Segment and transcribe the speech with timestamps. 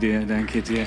[0.00, 0.86] dir, danke dir.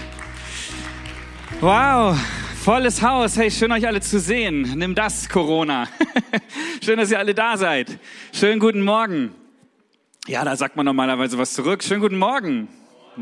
[1.62, 2.18] Wow,
[2.64, 3.38] volles Haus.
[3.38, 4.74] Hey, schön euch alle zu sehen.
[4.76, 5.88] Nimm das, Corona.
[6.84, 8.00] schön, dass ihr alle da seid.
[8.32, 9.36] Schönen guten Morgen.
[10.28, 11.84] Ja, da sagt man normalerweise was zurück.
[11.84, 12.68] Schönen guten Morgen.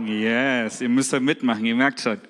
[0.05, 2.21] Yes, ihr müsst halt mitmachen, ihr merkt schon.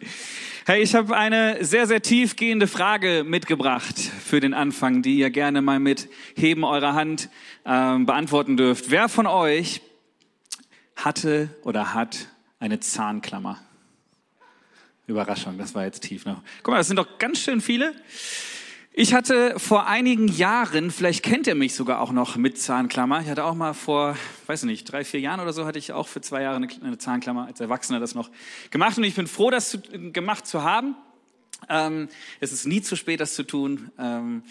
[0.66, 5.62] Hey, ich habe eine sehr, sehr tiefgehende Frage mitgebracht für den Anfang, die ihr gerne
[5.62, 7.30] mal mit Heben eurer Hand
[7.66, 8.90] äh, beantworten dürft.
[8.90, 9.82] Wer von euch
[10.96, 12.28] hatte oder hat
[12.62, 13.60] eine Zahnklammer?
[15.08, 16.42] Überraschung, das war jetzt tief noch.
[16.64, 17.94] Guck mal, das sind doch ganz schön viele.
[18.94, 23.22] Ich hatte vor einigen Jahren, vielleicht kennt ihr mich sogar auch noch mit Zahnklammer.
[23.22, 26.08] Ich hatte auch mal vor, weiß nicht, drei, vier Jahren oder so hatte ich auch
[26.08, 28.30] für zwei Jahre eine, Zahnklammer als Erwachsener das noch
[28.70, 28.98] gemacht.
[28.98, 30.96] Und ich bin froh, das zu, gemacht zu haben.
[31.68, 32.10] Ähm,
[32.42, 33.92] es ist nie zu spät, das zu tun.
[33.98, 34.44] Ähm,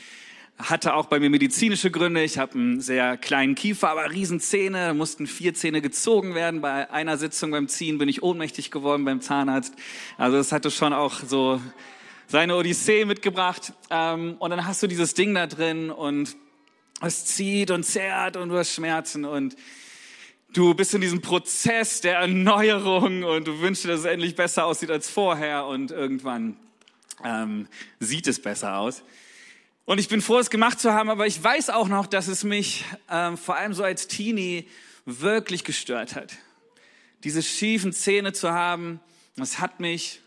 [0.62, 2.22] hatte auch bei mir medizinische Gründe.
[2.22, 4.94] Ich habe einen sehr kleinen Kiefer, aber Riesenzähne.
[4.94, 6.60] Mussten vier Zähne gezogen werden.
[6.60, 9.74] Bei einer Sitzung beim Ziehen bin ich ohnmächtig geworden beim Zahnarzt.
[10.18, 11.60] Also es hatte schon auch so
[12.26, 13.72] seine Odyssee mitgebracht.
[13.90, 16.36] Ähm, und dann hast du dieses Ding da drin und
[17.00, 19.56] es zieht und zerrt und du hast Schmerzen und
[20.52, 24.66] du bist in diesem Prozess der Erneuerung und du wünschst dir, dass es endlich besser
[24.66, 26.56] aussieht als vorher und irgendwann
[27.24, 27.68] ähm,
[27.98, 29.02] sieht es besser aus.
[29.90, 32.44] Und ich bin froh, es gemacht zu haben, aber ich weiß auch noch, dass es
[32.44, 34.68] mich ähm, vor allem so als Teenie
[35.04, 36.34] wirklich gestört hat.
[37.24, 39.00] Diese schiefen Zähne zu haben,
[39.34, 40.20] das hat mich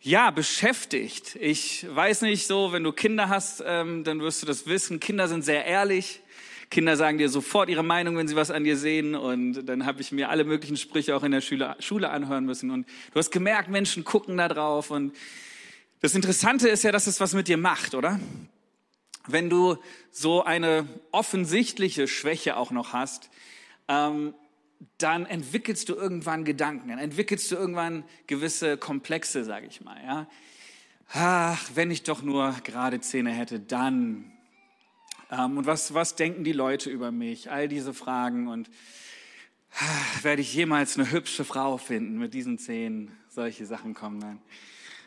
[0.00, 1.36] ja beschäftigt.
[1.40, 5.00] Ich weiß nicht so, wenn du Kinder hast, ähm, dann wirst du das wissen.
[5.00, 6.20] Kinder sind sehr ehrlich.
[6.70, 9.16] Kinder sagen dir sofort ihre Meinung, wenn sie was an dir sehen.
[9.16, 12.70] Und dann habe ich mir alle möglichen Sprüche auch in der Schule, Schule anhören müssen.
[12.70, 14.92] Und du hast gemerkt, Menschen gucken da drauf.
[14.92, 15.16] Und
[16.00, 18.20] das Interessante ist ja, dass es was mit dir macht, oder?
[19.26, 19.76] Wenn du
[20.10, 23.30] so eine offensichtliche Schwäche auch noch hast,
[23.88, 24.34] ähm,
[24.98, 30.02] dann entwickelst du irgendwann Gedanken, dann entwickelst du irgendwann gewisse Komplexe, sage ich mal.
[30.04, 30.28] Ja?
[31.12, 34.32] Ach, wenn ich doch nur gerade Zähne hätte, dann.
[35.30, 37.50] Ähm, und was, was denken die Leute über mich?
[37.50, 38.70] All diese Fragen und
[39.78, 43.16] ach, werde ich jemals eine hübsche Frau finden mit diesen Zähnen?
[43.28, 44.42] Solche Sachen kommen dann.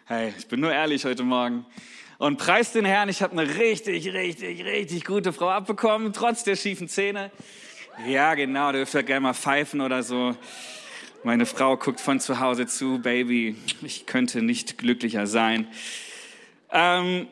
[0.05, 1.65] Hey, ich bin nur ehrlich heute Morgen
[2.17, 6.55] und preis den Herrn, ich habe eine richtig, richtig, richtig gute Frau abbekommen, trotz der
[6.55, 7.31] schiefen Zähne.
[8.07, 10.35] Ja, genau, dürft ihr gerne mal pfeifen oder so.
[11.23, 15.67] Meine Frau guckt von zu Hause zu, Baby, ich könnte nicht glücklicher sein.
[16.71, 17.27] Ähm,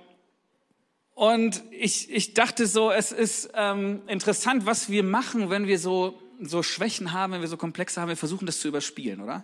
[1.13, 6.19] und ich, ich dachte so, es ist ähm, interessant, was wir machen, wenn wir so,
[6.41, 8.09] so Schwächen haben, wenn wir so Komplexe haben.
[8.09, 9.43] Wir versuchen das zu überspielen, oder?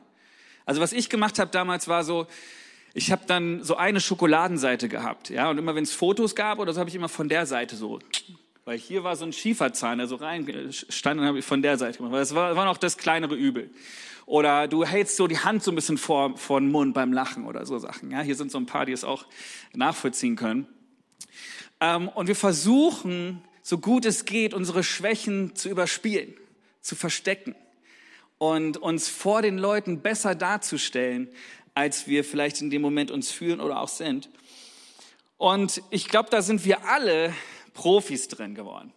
[0.66, 2.26] Also was ich gemacht habe damals war so,
[2.94, 6.74] ich habe dann so eine Schokoladenseite gehabt, ja, und immer wenn es Fotos gab oder
[6.74, 8.00] so, habe ich immer von der Seite so,
[8.66, 11.78] weil hier war so ein Schieferzahn, der so rein stand, und habe ich von der
[11.78, 13.70] Seite gemacht, das war, war noch das kleinere Übel.
[14.26, 17.48] Oder du hältst so die Hand so ein bisschen vor, vor den Mund beim Lachen
[17.48, 18.12] oder so Sachen.
[18.12, 19.26] Ja, hier sind so ein paar, die es auch
[19.74, 20.68] nachvollziehen können.
[21.80, 26.36] Ähm, und wir versuchen, so gut es geht, unsere Schwächen zu überspielen,
[26.82, 27.56] zu verstecken
[28.38, 31.28] und uns vor den Leuten besser darzustellen,
[31.74, 34.30] als wir vielleicht in dem Moment uns fühlen oder auch sind.
[35.38, 37.34] Und ich glaube, da sind wir alle
[37.74, 38.92] Profis drin geworden.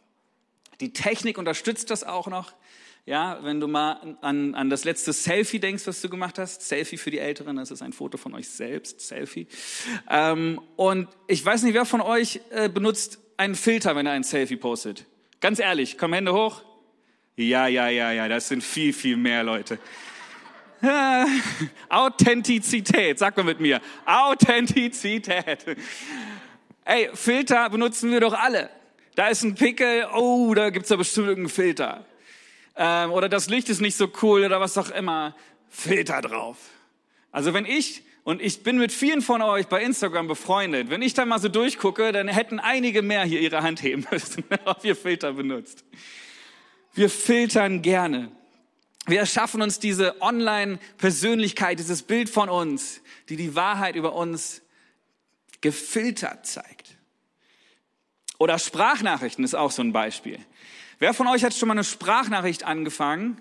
[0.81, 2.53] Die Technik unterstützt das auch noch.
[3.05, 6.97] Ja, wenn du mal an, an das letzte Selfie denkst, was du gemacht hast, Selfie
[6.97, 9.49] für die Älteren, das ist ein Foto von euch selbst, Selfie.
[10.09, 14.22] Ähm, und ich weiß nicht, wer von euch äh, benutzt einen Filter, wenn er ein
[14.22, 15.04] Selfie postet.
[15.41, 16.62] Ganz ehrlich, komm Hände hoch.
[17.37, 19.78] Ja, ja, ja, ja, das sind viel, viel mehr Leute.
[21.88, 23.81] Authentizität, sag mal mit mir.
[24.04, 25.65] Authentizität.
[26.84, 28.69] Ey, Filter benutzen wir doch alle.
[29.15, 32.04] Da ist ein Pickel, oh, da gibt's da bestimmt irgendeinen Filter.
[32.76, 35.37] Ähm, oder das Licht ist nicht so cool oder was auch immer.
[35.69, 36.56] Filter drauf.
[37.31, 41.15] Also wenn ich, und ich bin mit vielen von euch bei Instagram befreundet, wenn ich
[41.15, 44.97] da mal so durchgucke, dann hätten einige mehr hier ihre Hand heben müssen, ob ihr
[44.97, 45.84] Filter benutzt.
[46.94, 48.32] Wir filtern gerne.
[49.06, 54.62] Wir erschaffen uns diese Online-Persönlichkeit, dieses Bild von uns, die die Wahrheit über uns
[55.60, 56.97] gefiltert zeigt.
[58.38, 60.38] Oder Sprachnachrichten ist auch so ein Beispiel.
[60.98, 63.41] Wer von euch hat schon mal eine Sprachnachricht angefangen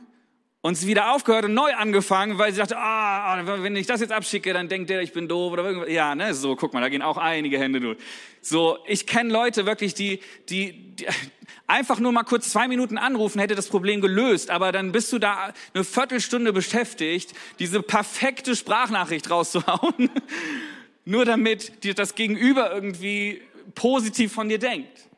[0.62, 4.12] und sie wieder aufgehört und neu angefangen, weil sie dachte, ah, wenn ich das jetzt
[4.12, 5.90] abschicke, dann denkt der, ich bin doof oder irgendwas.
[5.90, 7.98] Ja, ne, so, guck mal, da gehen auch einige Hände durch.
[8.42, 10.20] So, ich kenne Leute wirklich, die,
[10.50, 11.08] die, die
[11.68, 15.18] einfach nur mal kurz zwei Minuten anrufen, hätte das Problem gelöst, aber dann bist du
[15.18, 20.12] da eine Viertelstunde beschäftigt, diese perfekte Sprachnachricht rauszuhauen,
[21.06, 23.42] nur damit dir das Gegenüber irgendwie
[23.74, 25.11] positiv von dir denkt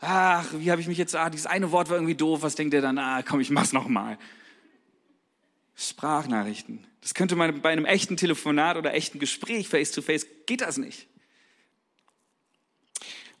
[0.00, 2.74] ach, wie habe ich mich jetzt, ah, dieses eine Wort war irgendwie doof, was denkt
[2.74, 4.18] ihr dann, ah, komm, ich mach's noch mal.
[5.76, 6.84] Sprachnachrichten.
[7.00, 10.76] Das könnte man bei einem echten Telefonat oder echten Gespräch face to face, geht das
[10.76, 11.06] nicht.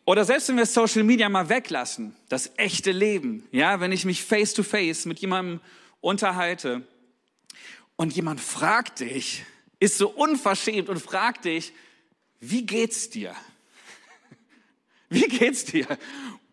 [0.04, 4.22] Oder selbst wenn wir Social Media mal weglassen, das echte Leben, ja, wenn ich mich
[4.22, 5.60] face to face mit jemandem
[6.00, 6.86] unterhalte
[7.96, 9.44] und jemand fragt dich,
[9.80, 11.72] ist so unverschämt und fragt dich,
[12.40, 13.34] wie geht's dir?
[15.10, 15.86] Wie geht's dir?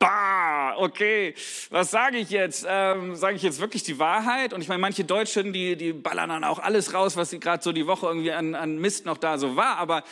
[0.06, 1.34] Bah, okay,
[1.72, 2.64] was sage ich jetzt?
[2.68, 4.54] Ähm, sage ich jetzt wirklich die Wahrheit?
[4.54, 7.64] Und ich meine, manche Deutschen, die, die ballern dann auch alles raus, was sie gerade
[7.64, 9.78] so die Woche irgendwie an, an Mist noch da so war.
[9.78, 10.04] Aber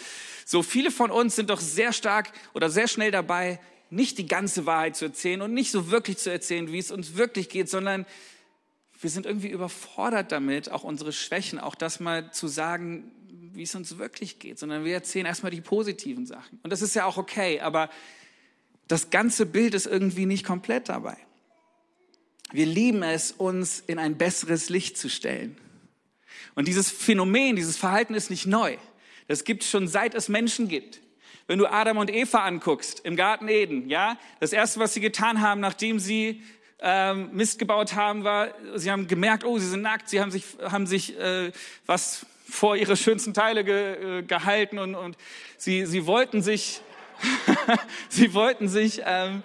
[0.46, 3.60] so viele von uns sind doch sehr stark oder sehr schnell dabei,
[3.92, 7.16] nicht die ganze Wahrheit zu erzählen und nicht so wirklich zu erzählen, wie es uns
[7.16, 8.08] wirklich geht, sondern
[9.00, 13.12] wir sind irgendwie überfordert damit, auch unsere Schwächen, auch das mal zu sagen,
[13.54, 16.60] wie es uns wirklich geht, sondern wir erzählen erstmal die positiven Sachen.
[16.64, 17.90] Und das ist ja auch okay, aber
[18.88, 21.18] das ganze Bild ist irgendwie nicht komplett dabei.
[22.52, 25.58] Wir lieben es, uns in ein besseres Licht zu stellen.
[26.56, 28.78] Und dieses Phänomen, dieses Verhalten ist nicht neu.
[29.28, 31.02] Das gibt es schon seit es Menschen gibt.
[31.48, 35.42] Wenn du Adam und Eva anguckst im Garten Eden, ja, das erste, was sie getan
[35.42, 36.44] haben, nachdem sie
[36.80, 40.46] ähm, Mist gebaut haben, war, sie haben gemerkt, oh, sie sind nackt, sie haben sich,
[40.62, 41.52] haben sich äh,
[41.86, 45.18] was vor ihre schönsten Teile ge, äh, gehalten und, und
[45.58, 46.82] sie, sie wollten sich,
[48.10, 49.44] sie wollten sich ähm,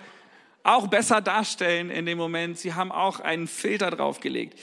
[0.62, 2.58] auch besser darstellen in dem Moment.
[2.58, 4.58] Sie haben auch einen Filter draufgelegt.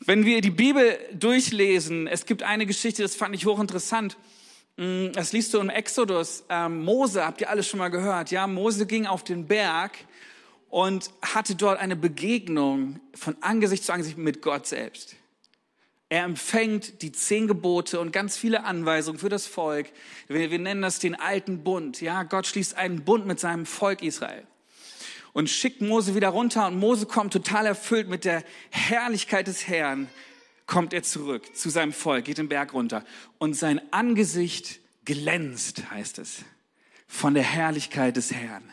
[0.00, 4.16] Wenn wir die Bibel durchlesen, es gibt eine Geschichte, das fand ich hochinteressant.
[4.76, 6.44] Mm, das liest du im Exodus.
[6.48, 8.30] Ähm, Mose, habt ihr alles schon mal gehört?
[8.30, 9.92] Ja, Mose ging auf den Berg
[10.68, 15.16] und hatte dort eine Begegnung von Angesicht zu Angesicht mit Gott selbst.
[16.08, 19.88] Er empfängt die zehn Gebote und ganz viele Anweisungen für das Volk.
[20.28, 22.00] Wir, wir nennen das den alten Bund.
[22.00, 24.46] Ja, Gott schließt einen Bund mit seinem Volk Israel
[25.36, 30.08] und schickt Mose wieder runter und Mose kommt total erfüllt mit der Herrlichkeit des Herrn,
[30.64, 33.04] kommt er zurück zu seinem Volk, geht den Berg runter
[33.36, 36.38] und sein Angesicht glänzt, heißt es,
[37.06, 38.64] von der Herrlichkeit des Herrn.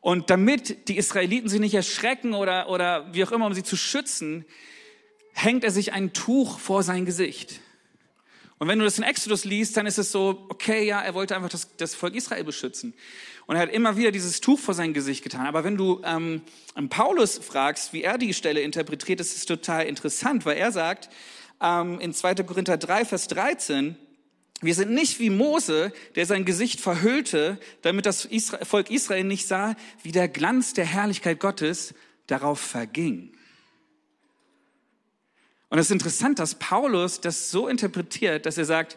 [0.00, 3.76] Und damit die Israeliten sich nicht erschrecken oder, oder wie auch immer, um sie zu
[3.76, 4.44] schützen,
[5.32, 7.60] hängt er sich ein Tuch vor sein Gesicht.
[8.58, 11.34] Und wenn du das in Exodus liest, dann ist es so, okay, ja, er wollte
[11.34, 12.92] einfach das, das Volk Israel beschützen.
[13.46, 15.46] Und er hat immer wieder dieses Tuch vor sein Gesicht getan.
[15.46, 16.42] Aber wenn du ähm,
[16.90, 21.08] Paulus fragst, wie er die Stelle interpretiert, ist es total interessant, weil er sagt
[21.62, 22.34] ähm, in 2.
[22.34, 23.96] Korinther 3, Vers 13,
[24.60, 28.28] wir sind nicht wie Mose, der sein Gesicht verhüllte, damit das
[28.62, 31.94] Volk Israel nicht sah, wie der Glanz der Herrlichkeit Gottes
[32.26, 33.32] darauf verging.
[35.70, 38.96] Und es ist interessant, dass Paulus das so interpretiert, dass er sagt,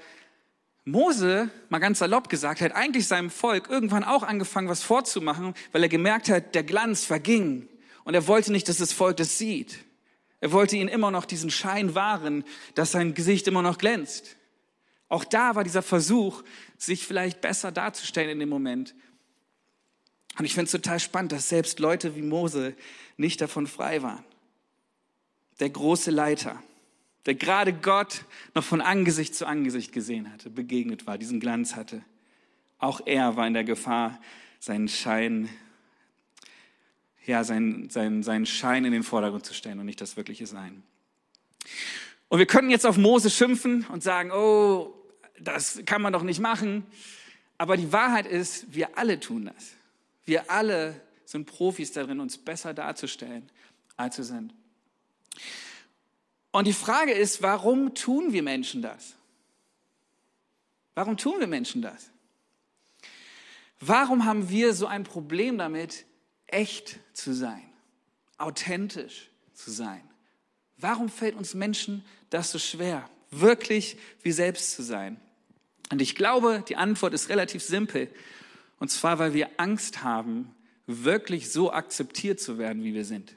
[0.85, 5.83] Mose, mal ganz salopp gesagt, hat eigentlich seinem Volk irgendwann auch angefangen, was vorzumachen, weil
[5.83, 7.69] er gemerkt hat, der Glanz verging.
[8.03, 9.77] Und er wollte nicht, dass das Volk das sieht.
[10.41, 12.43] Er wollte ihnen immer noch diesen Schein wahren,
[12.75, 14.35] dass sein Gesicht immer noch glänzt.
[15.07, 16.43] Auch da war dieser Versuch,
[16.77, 18.93] sich vielleicht besser darzustellen in dem Moment.
[20.39, 22.75] Und ich finde es total spannend, dass selbst Leute wie Mose
[23.15, 24.25] nicht davon frei waren.
[25.59, 26.61] Der große Leiter,
[27.25, 32.03] der gerade Gott noch von Angesicht zu Angesicht gesehen hatte, begegnet war, diesen Glanz hatte.
[32.79, 34.19] Auch er war in der Gefahr,
[34.59, 35.49] seinen Schein,
[37.25, 40.83] ja, seinen, seinen, seinen Schein in den Vordergrund zu stellen und nicht das wirkliche Sein.
[42.29, 44.93] Und wir können jetzt auf Mose schimpfen und sagen, oh,
[45.39, 46.85] das kann man doch nicht machen.
[47.57, 49.73] Aber die Wahrheit ist, wir alle tun das.
[50.25, 53.49] Wir alle sind Profis darin, uns besser darzustellen,
[53.95, 54.53] als wir sind.
[56.51, 59.15] Und die Frage ist, warum tun wir Menschen das?
[60.95, 62.11] Warum tun wir Menschen das?
[63.79, 66.05] Warum haben wir so ein Problem damit,
[66.47, 67.67] echt zu sein,
[68.37, 70.01] authentisch zu sein?
[70.77, 75.19] Warum fällt uns Menschen das so schwer, wirklich wir selbst zu sein?
[75.91, 78.09] Und ich glaube, die Antwort ist relativ simpel.
[78.79, 80.53] Und zwar, weil wir Angst haben,
[80.85, 83.33] wirklich so akzeptiert zu werden, wie wir sind.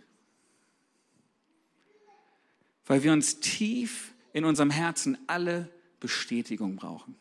[2.86, 5.68] Weil wir uns tief in unserem Herzen alle
[6.00, 7.16] Bestätigung brauchen.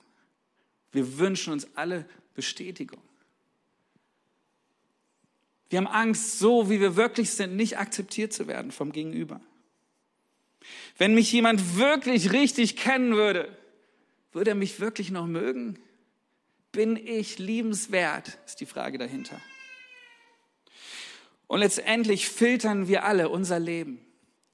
[0.92, 3.02] Wir wünschen uns alle Bestätigung.
[5.70, 9.42] Wir haben Angst, so wie wir wirklich sind, nicht akzeptiert zu werden vom Gegenüber.
[10.98, 13.56] Wenn mich jemand wirklich richtig kennen würde,
[14.32, 15.80] würde er mich wirklich noch mögen?
[16.72, 18.38] Bin ich liebenswert?
[18.46, 19.40] Ist die Frage dahinter.
[21.48, 24.00] Und letztendlich filtern wir alle unser Leben,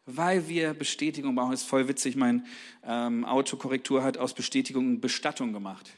[0.06, 1.54] weil wir Bestätigung brauchen.
[1.54, 2.16] Ist voll witzig.
[2.16, 2.46] Mein
[2.86, 5.92] ähm, Autokorrektur hat aus Bestätigung Bestattung gemacht.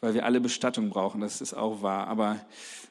[0.00, 1.20] Weil wir alle Bestattung brauchen.
[1.20, 2.44] Das ist auch wahr, aber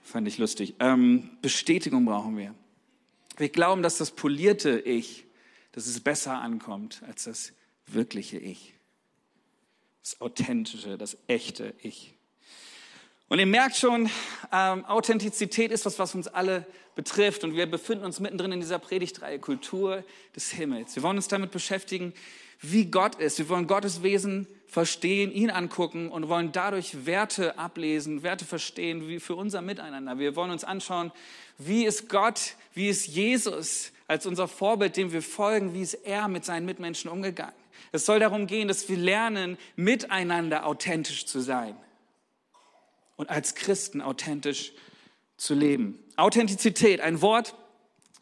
[0.03, 0.75] fand ich lustig.
[0.79, 2.55] Ähm, Bestätigung brauchen wir.
[3.37, 5.25] Wir glauben, dass das polierte Ich
[5.73, 7.51] dass es besser ankommt als das
[7.87, 8.73] wirkliche Ich.
[10.01, 12.12] Das authentische, das echte Ich.
[13.33, 14.11] Und ihr merkt schon,
[14.51, 17.43] ähm, Authentizität ist was, was uns alle betrifft.
[17.43, 20.03] Und wir befinden uns mittendrin in dieser Predigtreihe Kultur
[20.35, 20.95] des Himmels.
[20.95, 22.13] Wir wollen uns damit beschäftigen,
[22.61, 23.39] wie Gott ist.
[23.39, 29.19] Wir wollen Gottes Wesen verstehen, ihn angucken und wollen dadurch Werte ablesen, Werte verstehen, wie
[29.19, 30.19] für unser Miteinander.
[30.19, 31.11] Wir wollen uns anschauen,
[31.57, 36.27] wie ist Gott, wie ist Jesus als unser Vorbild, dem wir folgen, wie ist er
[36.27, 37.55] mit seinen Mitmenschen umgegangen.
[37.91, 41.75] Es soll darum gehen, dass wir lernen, miteinander authentisch zu sein
[43.15, 44.73] und als Christen authentisch
[45.37, 45.99] zu leben.
[46.15, 47.55] Authentizität, ein Wort,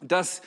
[0.00, 0.42] das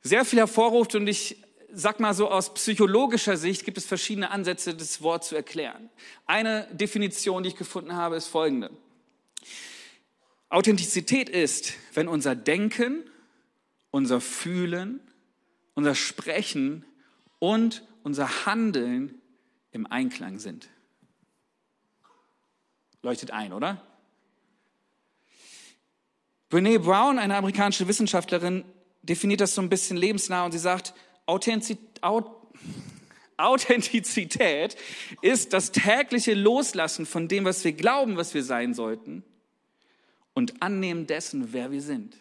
[0.00, 1.42] sehr viel hervorruft und ich
[1.72, 5.90] sag mal so aus psychologischer Sicht gibt es verschiedene Ansätze, das Wort zu erklären.
[6.26, 8.70] Eine Definition, die ich gefunden habe, ist folgende.
[10.48, 13.04] Authentizität ist, wenn unser Denken,
[13.90, 15.00] unser Fühlen,
[15.74, 16.86] unser Sprechen
[17.38, 19.20] und unser Handeln
[19.72, 20.70] im Einklang sind.
[23.02, 23.82] Leuchtet ein, oder?
[26.48, 28.64] Brene Brown, eine amerikanische Wissenschaftlerin,
[29.02, 30.94] definiert das so ein bisschen lebensnah und sie sagt,
[33.36, 34.76] Authentizität
[35.22, 39.22] ist das tägliche Loslassen von dem, was wir glauben, was wir sein sollten
[40.34, 42.16] und Annehmen dessen, wer wir sind.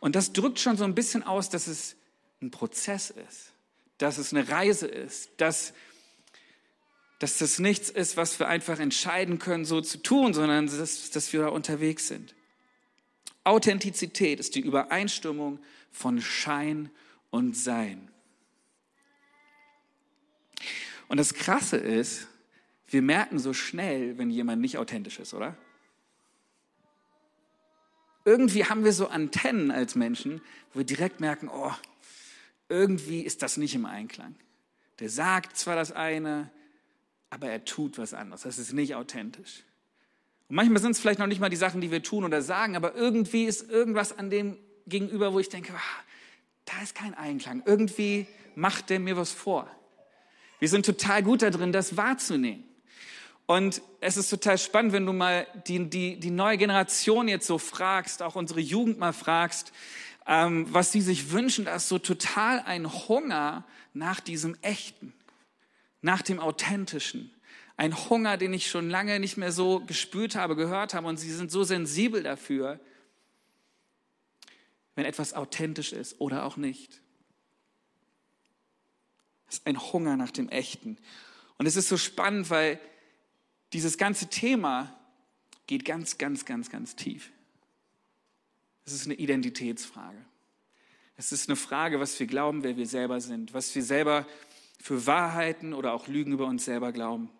[0.00, 1.96] Und das drückt schon so ein bisschen aus, dass es
[2.42, 3.52] ein Prozess ist,
[3.98, 5.72] dass es eine Reise ist, dass,
[7.18, 11.32] dass das nichts ist, was wir einfach entscheiden können, so zu tun, sondern dass, dass
[11.32, 12.34] wir da unterwegs sind.
[13.44, 15.58] Authentizität ist die Übereinstimmung
[15.90, 16.90] von Schein
[17.30, 18.10] und Sein.
[21.08, 22.28] Und das Krasse ist,
[22.86, 25.56] wir merken so schnell, wenn jemand nicht authentisch ist, oder?
[28.24, 31.72] Irgendwie haben wir so Antennen als Menschen, wo wir direkt merken, oh,
[32.68, 34.34] irgendwie ist das nicht im Einklang.
[35.00, 36.50] Der sagt zwar das eine,
[37.30, 38.42] aber er tut was anderes.
[38.42, 39.64] Das ist nicht authentisch.
[40.48, 42.76] Und manchmal sind es vielleicht noch nicht mal die Sachen, die wir tun oder sagen,
[42.76, 44.56] aber irgendwie ist irgendwas an dem
[44.86, 46.02] gegenüber, wo ich denke, ah,
[46.64, 47.62] da ist kein Einklang.
[47.66, 49.70] Irgendwie macht der mir was vor.
[50.58, 52.64] Wir sind total gut darin, das wahrzunehmen.
[53.46, 57.56] Und es ist total spannend, wenn du mal die, die, die neue Generation jetzt so
[57.56, 59.72] fragst, auch unsere Jugend mal fragst,
[60.26, 65.14] ähm, was sie sich wünschen, da ist so total ein Hunger nach diesem Echten,
[66.00, 67.34] nach dem Authentischen
[67.78, 71.06] ein Hunger, den ich schon lange nicht mehr so gespürt habe, gehört habe.
[71.06, 72.80] Und sie sind so sensibel dafür,
[74.96, 77.00] wenn etwas authentisch ist oder auch nicht.
[79.46, 80.98] Es ist ein Hunger nach dem Echten.
[81.56, 82.80] Und es ist so spannend, weil
[83.72, 84.98] dieses ganze Thema
[85.68, 87.30] geht ganz, ganz, ganz, ganz tief.
[88.86, 90.18] Es ist eine Identitätsfrage.
[91.16, 94.26] Es ist eine Frage, was wir glauben, wer wir selber sind, was wir selber
[94.78, 97.30] für Wahrheiten oder auch Lügen über uns selber glauben.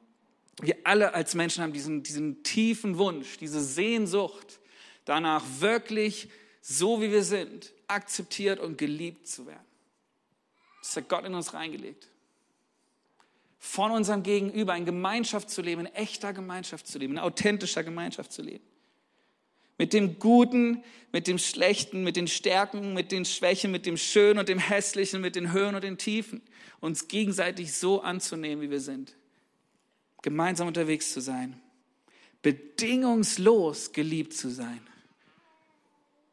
[0.60, 4.58] Wir alle als Menschen haben diesen, diesen tiefen Wunsch, diese Sehnsucht
[5.04, 6.28] danach, wirklich
[6.60, 9.64] so wie wir sind, akzeptiert und geliebt zu werden.
[10.80, 12.08] Das hat Gott in uns reingelegt.
[13.58, 18.32] Von unserem Gegenüber in Gemeinschaft zu leben, in echter Gemeinschaft zu leben, in authentischer Gemeinschaft
[18.32, 18.64] zu leben.
[19.78, 20.82] Mit dem Guten,
[21.12, 25.20] mit dem Schlechten, mit den Stärken, mit den Schwächen, mit dem Schönen und dem Hässlichen,
[25.20, 26.42] mit den Höhen und den Tiefen.
[26.80, 29.14] Uns gegenseitig so anzunehmen, wie wir sind
[30.22, 31.60] gemeinsam unterwegs zu sein,
[32.42, 34.80] bedingungslos geliebt zu sein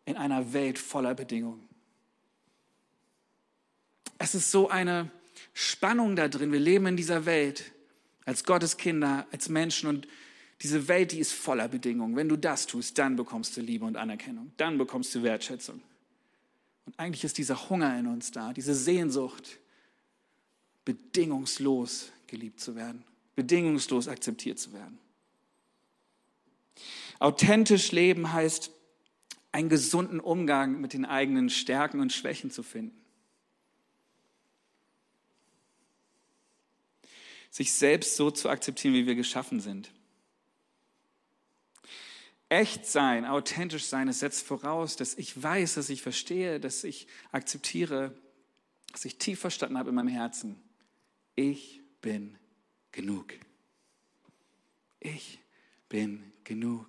[0.05, 1.67] in einer Welt voller Bedingungen.
[4.17, 5.11] Es ist so eine
[5.53, 6.51] Spannung da drin.
[6.51, 7.71] Wir leben in dieser Welt
[8.23, 10.07] als Gottes Kinder, als Menschen und
[10.61, 12.15] diese Welt, die ist voller Bedingungen.
[12.15, 15.81] Wenn du das tust, dann bekommst du Liebe und Anerkennung, dann bekommst du Wertschätzung.
[16.85, 19.59] Und eigentlich ist dieser Hunger in uns da, diese Sehnsucht,
[20.85, 23.03] bedingungslos geliebt zu werden
[23.35, 24.97] bedingungslos akzeptiert zu werden.
[27.19, 28.71] Authentisch leben heißt,
[29.51, 32.97] einen gesunden Umgang mit den eigenen Stärken und Schwächen zu finden.
[37.51, 39.91] Sich selbst so zu akzeptieren, wie wir geschaffen sind.
[42.49, 47.07] Echt sein, authentisch sein, es setzt voraus, dass ich weiß, dass ich verstehe, dass ich
[47.31, 48.15] akzeptiere,
[48.91, 50.55] dass ich tief verstanden habe in meinem Herzen.
[51.35, 52.37] Ich bin
[52.91, 53.33] genug.
[54.99, 55.39] Ich
[55.89, 56.87] bin genug.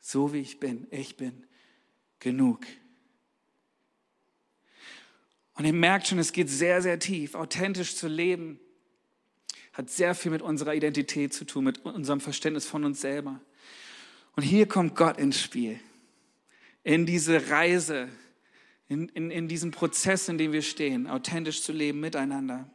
[0.00, 1.46] So wie ich bin, ich bin
[2.18, 2.66] genug.
[5.54, 7.34] Und ihr merkt schon, es geht sehr, sehr tief.
[7.34, 8.58] Authentisch zu leben
[9.72, 13.40] hat sehr viel mit unserer Identität zu tun, mit unserem Verständnis von uns selber.
[14.36, 15.78] Und hier kommt Gott ins Spiel.
[16.82, 18.08] In diese Reise
[18.88, 22.68] in, in, in diesem Prozess, in dem wir stehen, authentisch zu leben miteinander.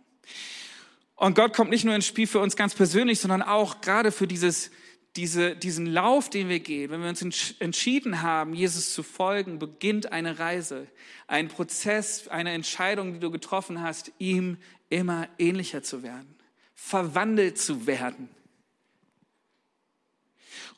[1.16, 4.25] Und Gott kommt nicht nur ins Spiel für uns ganz persönlich, sondern auch gerade für
[4.25, 4.72] dieses,
[5.16, 6.92] diese, diesen Lauf, den wir gehen.
[6.92, 7.22] Wenn wir uns
[7.60, 10.88] entschieden haben, Jesus zu folgen, beginnt eine Reise,
[11.28, 14.58] ein Prozess, eine Entscheidung, die du getroffen hast, ihm
[14.89, 16.36] immer ähnlicher zu werden,
[16.74, 18.30] verwandelt zu werden.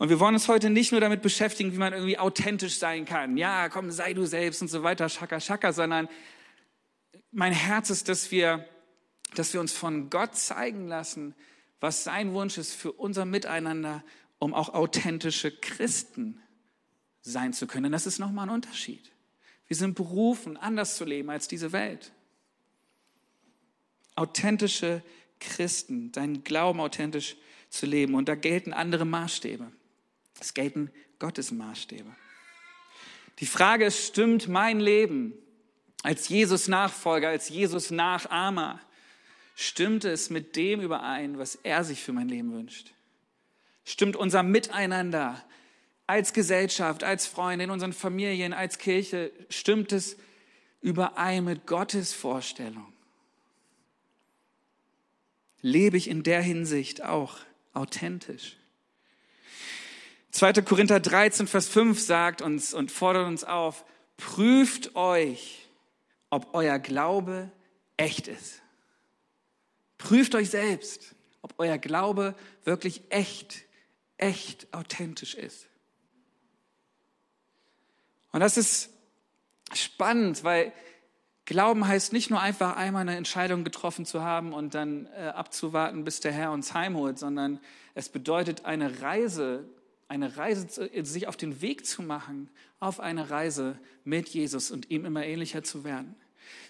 [0.02, 3.38] Und wir wollen uns heute nicht nur damit beschäftigen, wie man irgendwie authentisch sein kann.
[3.38, 6.10] Ja, komm, sei du selbst und so weiter, schaka, schaka, sondern
[7.32, 8.66] mein Herz ist, dass wir
[9.36, 11.36] dass wir uns von Gott zeigen lassen,
[11.80, 14.04] was sein Wunsch ist für unser Miteinander,
[14.40, 16.42] um auch authentische Christen
[17.22, 17.92] sein zu können.
[17.92, 19.12] Das ist nochmal ein Unterschied.
[19.68, 22.12] Wir sind berufen, anders zu leben als diese Welt.
[24.16, 25.04] Authentische
[25.40, 27.38] Christen, deinen Glauben authentisch
[27.70, 28.16] zu leben.
[28.16, 29.72] Und da gelten andere Maßstäbe.
[30.42, 32.14] Es gelten Gottes Maßstäbe.
[33.40, 35.34] Die Frage ist, stimmt mein Leben
[36.04, 38.82] als Jesus Nachfolger, als Jesus Nachahmer
[39.56, 42.94] Stimmt es mit dem überein, was er sich für mein Leben wünscht?
[43.84, 45.44] Stimmt unser Miteinander
[46.08, 50.18] als Gesellschaft, als Freunde, in unseren Familien, als Kirche, stimmt es
[50.82, 52.92] überein mit Gottes Vorstellung?
[55.62, 57.38] Lebe ich in der Hinsicht auch
[57.74, 58.58] authentisch?
[60.32, 60.54] 2.
[60.62, 63.86] Korinther 13, Vers 5 sagt uns und fordert uns auf,
[64.18, 65.68] prüft euch,
[66.30, 67.52] ob euer Glaube
[67.98, 68.62] echt ist.
[69.98, 73.64] Prüft euch selbst, ob euer Glaube wirklich echt,
[74.18, 75.68] echt authentisch ist.
[78.32, 78.90] Und das ist
[79.74, 80.72] spannend, weil
[81.46, 86.06] Glauben heißt nicht nur einfach einmal eine Entscheidung getroffen zu haben und dann äh, abzuwarten,
[86.06, 87.60] bis der Herr uns heimholt, sondern
[87.94, 89.66] es bedeutet eine Reise,
[90.12, 92.50] eine Reise, sich auf den Weg zu machen,
[92.80, 96.16] auf eine Reise mit Jesus und ihm immer ähnlicher zu werden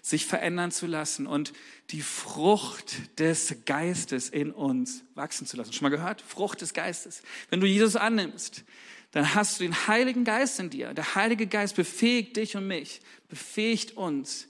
[0.00, 1.52] sich verändern zu lassen und
[1.90, 5.72] die Frucht des Geistes in uns wachsen zu lassen.
[5.72, 6.20] Schon mal gehört?
[6.20, 7.22] Frucht des Geistes.
[7.50, 8.64] Wenn du Jesus annimmst,
[9.12, 10.94] dann hast du den Heiligen Geist in dir.
[10.94, 14.48] Der Heilige Geist befähigt dich und mich, befähigt uns,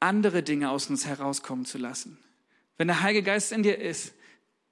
[0.00, 2.18] andere Dinge aus uns herauskommen zu lassen.
[2.76, 4.14] Wenn der Heilige Geist in dir ist,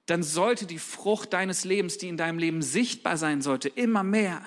[0.09, 4.43] dann sollte die Frucht deines Lebens, die in deinem Leben sichtbar sein sollte, immer mehr,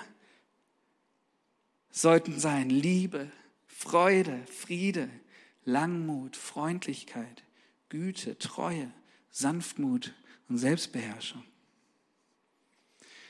[1.89, 3.31] sollten sein Liebe,
[3.67, 5.09] Freude, Friede,
[5.63, 7.43] Langmut, Freundlichkeit,
[7.87, 8.91] Güte, Treue,
[9.31, 10.13] Sanftmut
[10.49, 11.43] und Selbstbeherrschung.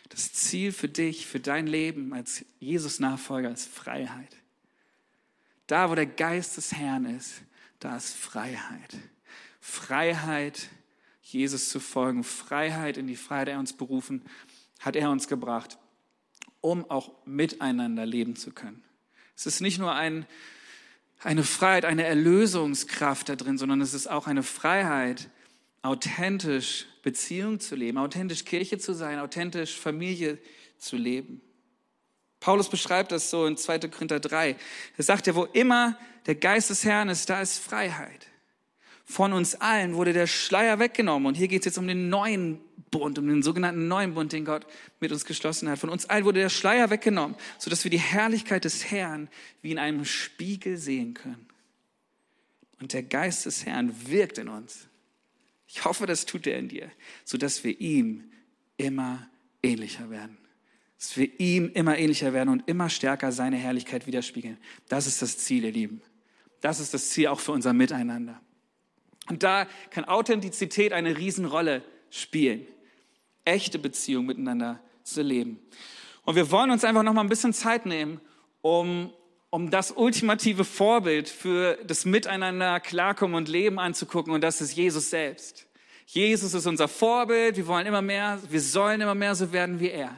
[0.10, 4.38] Das Ziel für dich, für dein Leben als Jesus-Nachfolger ist Freiheit.
[5.68, 7.42] Da, wo der Geist des Herrn ist,
[7.80, 8.98] da ist Freiheit.
[9.60, 10.70] Freiheit,
[11.24, 14.24] Jesus zu folgen, Freiheit in die Freiheit, er uns berufen,
[14.80, 15.78] hat er uns gebracht,
[16.62, 18.84] um auch miteinander leben zu können.
[19.36, 20.26] Es ist nicht nur ein,
[21.22, 25.30] eine Freiheit, eine Erlösungskraft da drin, sondern es ist auch eine Freiheit,
[25.82, 30.38] authentisch Beziehung zu leben, authentisch Kirche zu sein, authentisch Familie
[30.78, 31.42] zu leben.
[32.40, 33.80] Paulus beschreibt das so in 2.
[33.80, 34.58] Korinther 3.
[34.98, 38.28] Er sagt ja, wo immer der Geist des Herrn ist, da ist Freiheit.
[39.06, 41.28] Von uns allen wurde der Schleier weggenommen.
[41.28, 44.46] Und hier geht es jetzt um den neuen Bund, um den sogenannten neuen Bund, den
[44.46, 44.66] Gott
[45.00, 45.80] mit uns geschlossen hat.
[45.80, 49.30] Von uns allen wurde der Schleier weggenommen, sodass wir die Herrlichkeit des Herrn
[49.62, 51.48] wie in einem Spiegel sehen können.
[52.80, 54.88] Und der Geist des Herrn wirkt in uns.
[55.68, 56.92] Ich hoffe, das tut er in dir,
[57.26, 58.32] sodass wir ihm
[58.78, 59.28] immer
[59.62, 60.38] ähnlicher werden.
[61.00, 64.58] Dass wir ihm immer ähnlicher werden und immer stärker seine Herrlichkeit widerspiegeln.
[64.88, 66.02] Das ist das Ziel, ihr Lieben.
[66.62, 68.40] Das ist das Ziel auch für unser Miteinander.
[69.30, 72.68] Und da kann Authentizität eine Riesenrolle spielen
[73.46, 75.60] echte Beziehung miteinander zu leben.
[76.24, 78.22] Und wir wollen uns einfach noch mal ein bisschen Zeit nehmen,
[78.62, 79.12] um,
[79.50, 84.34] um das ultimative Vorbild für das Miteinander klarkommen und Leben anzugucken.
[84.34, 85.68] Und das ist Jesus selbst.
[86.06, 87.58] Jesus ist unser Vorbild.
[87.58, 90.16] Wir wollen immer mehr, wir sollen immer mehr so werden wie er.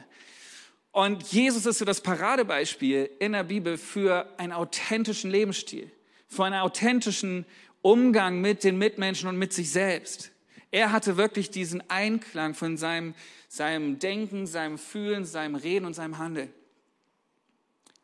[0.92, 5.90] Und Jesus ist so das Paradebeispiel in der Bibel für einen authentischen Lebensstil,
[6.28, 7.44] für einen authentischen
[7.86, 10.32] Umgang mit den Mitmenschen und mit sich selbst.
[10.72, 13.14] Er hatte wirklich diesen Einklang von seinem,
[13.46, 16.52] seinem Denken, seinem Fühlen, seinem Reden und seinem Handeln.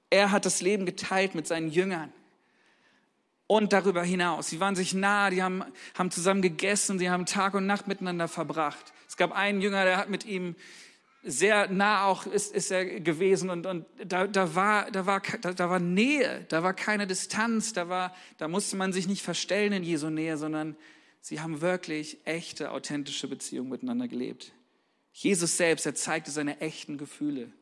[0.09, 2.13] Er hat das Leben geteilt mit seinen Jüngern.
[3.49, 4.51] Und darüber hinaus.
[4.51, 5.65] Sie waren sich nah, die haben,
[5.99, 8.93] haben zusammen gegessen, sie haben Tag und Nacht miteinander verbracht.
[9.09, 10.55] Es gab einen Jünger, der hat mit ihm
[11.23, 15.53] sehr nah auch ist, ist er gewesen und, und da, da, war, da, war, da,
[15.53, 19.73] da war Nähe, da war keine Distanz, da, war, da musste man sich nicht verstellen
[19.73, 20.77] in Jesu Nähe, sondern
[21.25, 24.51] Sie haben wirklich echte, authentische Beziehungen miteinander gelebt.
[25.13, 27.53] Jesus selbst, er zeigte seine echten Gefühle.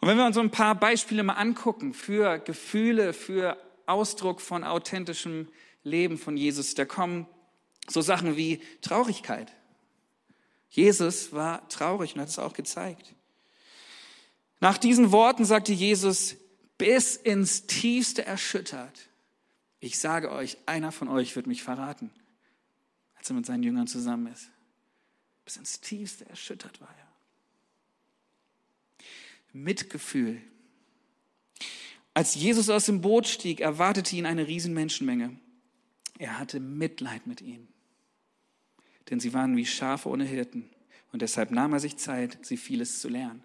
[0.00, 3.56] Und wenn wir uns so ein paar Beispiele mal angucken für Gefühle, für
[3.86, 5.46] Ausdruck von authentischem
[5.84, 7.28] Leben von Jesus, da kommen
[7.88, 9.52] so Sachen wie Traurigkeit.
[10.72, 13.14] Jesus war traurig und hat es auch gezeigt.
[14.58, 16.36] Nach diesen Worten sagte Jesus,
[16.78, 19.08] bis ins tiefste erschüttert,
[19.80, 22.10] ich sage euch, einer von euch wird mich verraten,
[23.16, 24.48] als er mit seinen Jüngern zusammen ist.
[25.44, 27.08] Bis ins tiefste erschüttert war er.
[29.52, 30.40] Mitgefühl.
[32.14, 35.36] Als Jesus aus dem Boot stieg, erwartete ihn eine riesen Menschenmenge.
[36.18, 37.68] Er hatte Mitleid mit ihnen,
[39.10, 40.70] denn sie waren wie Schafe ohne Hirten.
[41.12, 43.42] Und deshalb nahm er sich Zeit, sie vieles zu lernen.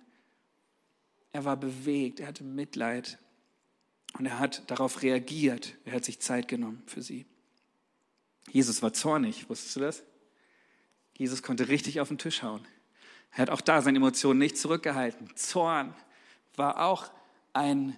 [1.31, 3.19] Er war bewegt, er hatte Mitleid
[4.17, 5.75] und er hat darauf reagiert.
[5.85, 7.25] Er hat sich Zeit genommen für sie.
[8.49, 10.03] Jesus war zornig, wusstest du das?
[11.17, 12.65] Jesus konnte richtig auf den Tisch hauen.
[13.31, 15.35] Er hat auch da seine Emotionen nicht zurückgehalten.
[15.35, 15.93] Zorn
[16.55, 17.11] war auch
[17.53, 17.97] ein,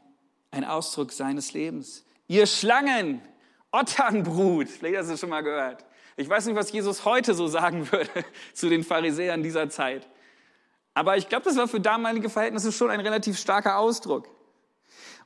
[0.52, 2.04] ein Ausdruck seines Lebens.
[2.28, 3.22] Ihr Schlangen,
[3.72, 5.86] Otternbrut, vielleicht hast du es schon mal gehört.
[6.19, 10.05] Ich weiß nicht, was Jesus heute so sagen würde zu den Pharisäern dieser Zeit.
[10.93, 14.27] Aber ich glaube, das war für damalige Verhältnisse schon ein relativ starker Ausdruck.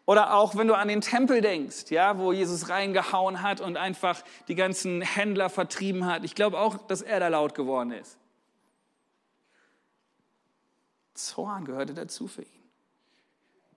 [0.06, 4.22] Oder auch, wenn du an den Tempel denkst, ja, wo Jesus reingehauen hat und einfach
[4.48, 6.24] die ganzen Händler vertrieben hat.
[6.26, 8.20] Ich glaube auch, dass er da laut geworden ist.
[11.16, 12.70] Zorn gehörte dazu für ihn.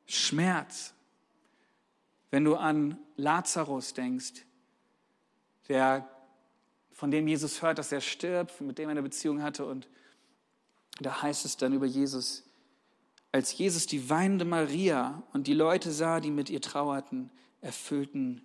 [0.04, 0.92] Schmerz.
[2.30, 4.44] Wenn du an Lazarus denkst,
[5.68, 6.06] der,
[6.96, 9.86] von dem Jesus hört, dass er stirbt, mit dem er eine Beziehung hatte und
[10.98, 12.42] da heißt es dann über Jesus,
[13.32, 17.30] als Jesus die weinende Maria und die Leute sah, die mit ihr trauerten,
[17.60, 18.40] erfüllten,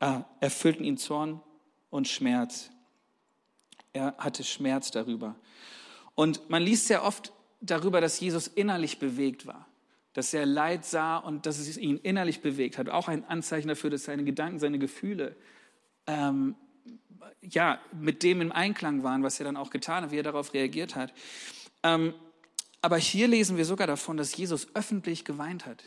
[0.00, 1.42] äh, erfüllten ihn Zorn
[1.90, 2.70] und Schmerz.
[3.92, 5.36] Er hatte Schmerz darüber.
[6.14, 9.68] Und man liest sehr oft darüber, dass Jesus innerlich bewegt war,
[10.14, 12.88] dass er Leid sah und dass es ihn innerlich bewegt hat.
[12.88, 15.36] Auch ein Anzeichen dafür, dass seine Gedanken, seine Gefühle
[16.06, 16.54] ähm,
[17.40, 20.54] ja, mit dem im Einklang waren, was er dann auch getan hat, wie er darauf
[20.54, 21.12] reagiert hat.
[21.82, 22.14] Ähm,
[22.80, 25.84] aber hier lesen wir sogar davon, dass Jesus öffentlich geweint hat.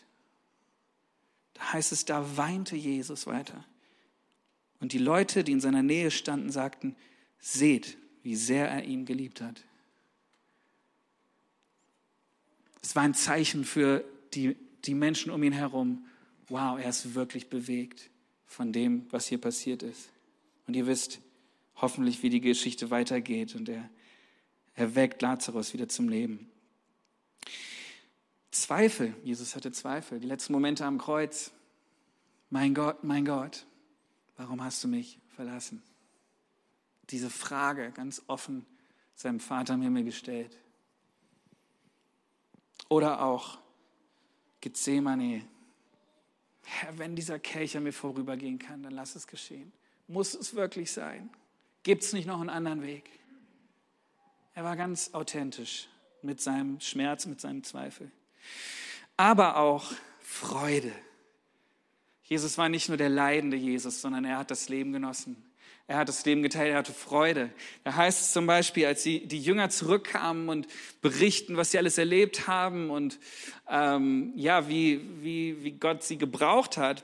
[1.53, 3.65] Da heißt es, da weinte Jesus weiter.
[4.79, 6.95] Und die Leute, die in seiner Nähe standen, sagten,
[7.39, 9.63] seht, wie sehr er ihn geliebt hat.
[12.81, 16.05] Es war ein Zeichen für die, die Menschen um ihn herum.
[16.49, 18.09] Wow, er ist wirklich bewegt
[18.45, 20.09] von dem, was hier passiert ist.
[20.67, 21.19] Und ihr wisst
[21.75, 23.55] hoffentlich, wie die Geschichte weitergeht.
[23.55, 23.89] Und er,
[24.75, 26.49] er weckt Lazarus wieder zum Leben.
[28.51, 29.13] Zweifel.
[29.23, 30.19] Jesus hatte Zweifel.
[30.19, 31.51] Die letzten Momente am Kreuz.
[32.49, 33.65] Mein Gott, mein Gott,
[34.37, 35.83] warum hast du mich verlassen?
[37.09, 38.65] Diese Frage ganz offen
[39.15, 40.57] seinem Vater im Himmel gestellt.
[42.89, 43.59] Oder auch
[44.61, 45.45] Gethsemane.
[46.63, 49.71] Herr, wenn dieser Kelch an mir vorübergehen kann, dann lass es geschehen.
[50.07, 51.29] Muss es wirklich sein?
[51.85, 53.03] Gibt es nicht noch einen anderen Weg?
[54.55, 55.87] Er war ganz authentisch
[56.23, 58.09] mit seinem Schmerz, mit seinem Zweifel.
[59.17, 60.91] Aber auch Freude.
[62.23, 65.37] Jesus war nicht nur der leidende Jesus, sondern er hat das Leben genossen.
[65.85, 67.51] Er hat das Leben geteilt, er hatte Freude.
[67.83, 70.67] Da heißt es zum Beispiel, als die, die Jünger zurückkamen und
[71.01, 73.19] berichten, was sie alles erlebt haben und
[73.69, 77.03] ähm, ja, wie, wie, wie Gott sie gebraucht hat,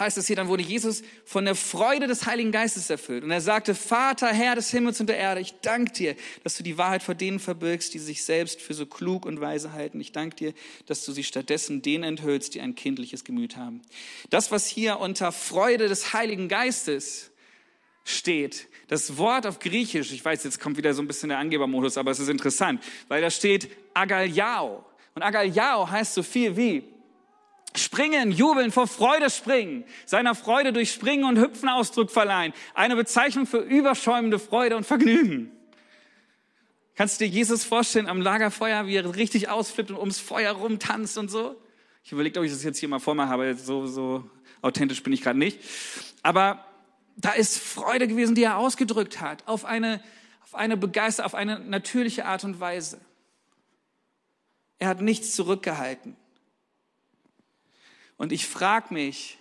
[0.00, 3.22] heißt es hier, dann wurde Jesus von der Freude des Heiligen Geistes erfüllt.
[3.22, 6.62] Und er sagte, Vater, Herr des Himmels und der Erde, ich danke dir, dass du
[6.62, 10.00] die Wahrheit vor denen verbirgst, die sich selbst für so klug und weise halten.
[10.00, 10.54] Ich danke dir,
[10.86, 13.82] dass du sie stattdessen denen enthüllst, die ein kindliches Gemüt haben.
[14.30, 17.30] Das, was hier unter Freude des Heiligen Geistes
[18.04, 21.96] steht, das Wort auf Griechisch, ich weiß, jetzt kommt wieder so ein bisschen der Angebermodus,
[21.96, 24.84] aber es ist interessant, weil da steht Agaliao.
[25.14, 26.84] Und Agaliao heißt so viel wie
[27.76, 32.52] Springen, jubeln, vor Freude springen, seiner Freude durch Springen und Hüpfen Ausdruck verleihen.
[32.74, 35.52] Eine Bezeichnung für überschäumende Freude und Vergnügen.
[36.96, 41.16] Kannst du dir Jesus vorstellen am Lagerfeuer, wie er richtig ausflippt und ums Feuer rumtanzt
[41.16, 41.56] und so?
[42.04, 44.28] Ich überlege, ob ich das jetzt hier mal vormache, aber so, so
[44.62, 45.60] authentisch bin ich gerade nicht.
[46.22, 46.64] Aber
[47.16, 50.02] da ist Freude gewesen, die er ausgedrückt hat, auf eine,
[50.42, 53.00] auf eine Begeisterung, auf eine natürliche Art und Weise.
[54.78, 56.16] Er hat nichts zurückgehalten.
[58.20, 59.38] Und ich frage mich,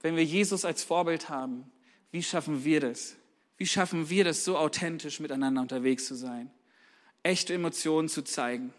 [0.00, 1.70] wenn wir Jesus als Vorbild haben,
[2.10, 3.14] wie schaffen wir das?
[3.58, 6.50] Wie schaffen wir das, so authentisch miteinander unterwegs zu sein?
[7.22, 8.72] Echte Emotionen zu zeigen.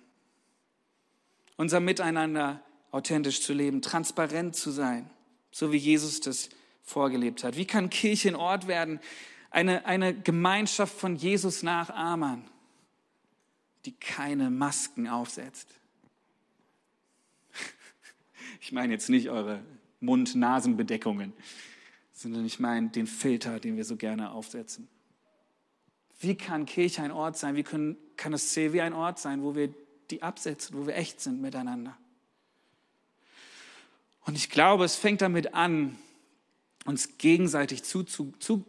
[1.56, 5.08] Unser Miteinander authentisch zu leben, transparent zu sein,
[5.52, 6.50] so wie Jesus das
[6.82, 7.58] vorgelebt hat.
[7.58, 9.00] Wie kann Kirche ein Ort werden,
[9.52, 12.50] eine, eine Gemeinschaft von Jesus Nachahmern,
[13.86, 15.68] die keine Masken aufsetzt?
[18.62, 19.64] Ich meine jetzt nicht eure
[20.02, 21.34] Mund-Nasen-Bedeckungen,
[22.14, 24.88] sondern ich meine den Filter, den wir so gerne aufsetzen.
[26.20, 27.56] Wie kann Kirche ein Ort sein?
[27.56, 29.74] Wie können, kann das CW ein Ort sein, wo wir
[30.12, 31.98] die absetzen, wo wir echt sind miteinander?
[34.26, 35.98] Und ich glaube, es fängt damit an,
[36.86, 38.64] uns gegenseitig zuzugestehen,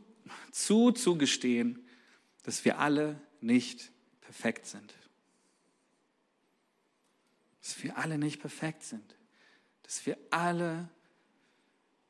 [0.50, 1.66] zu, zu, zu
[2.44, 4.94] dass wir alle nicht perfekt sind.
[7.60, 9.14] Dass wir alle nicht perfekt sind.
[9.92, 10.88] Dass wir alle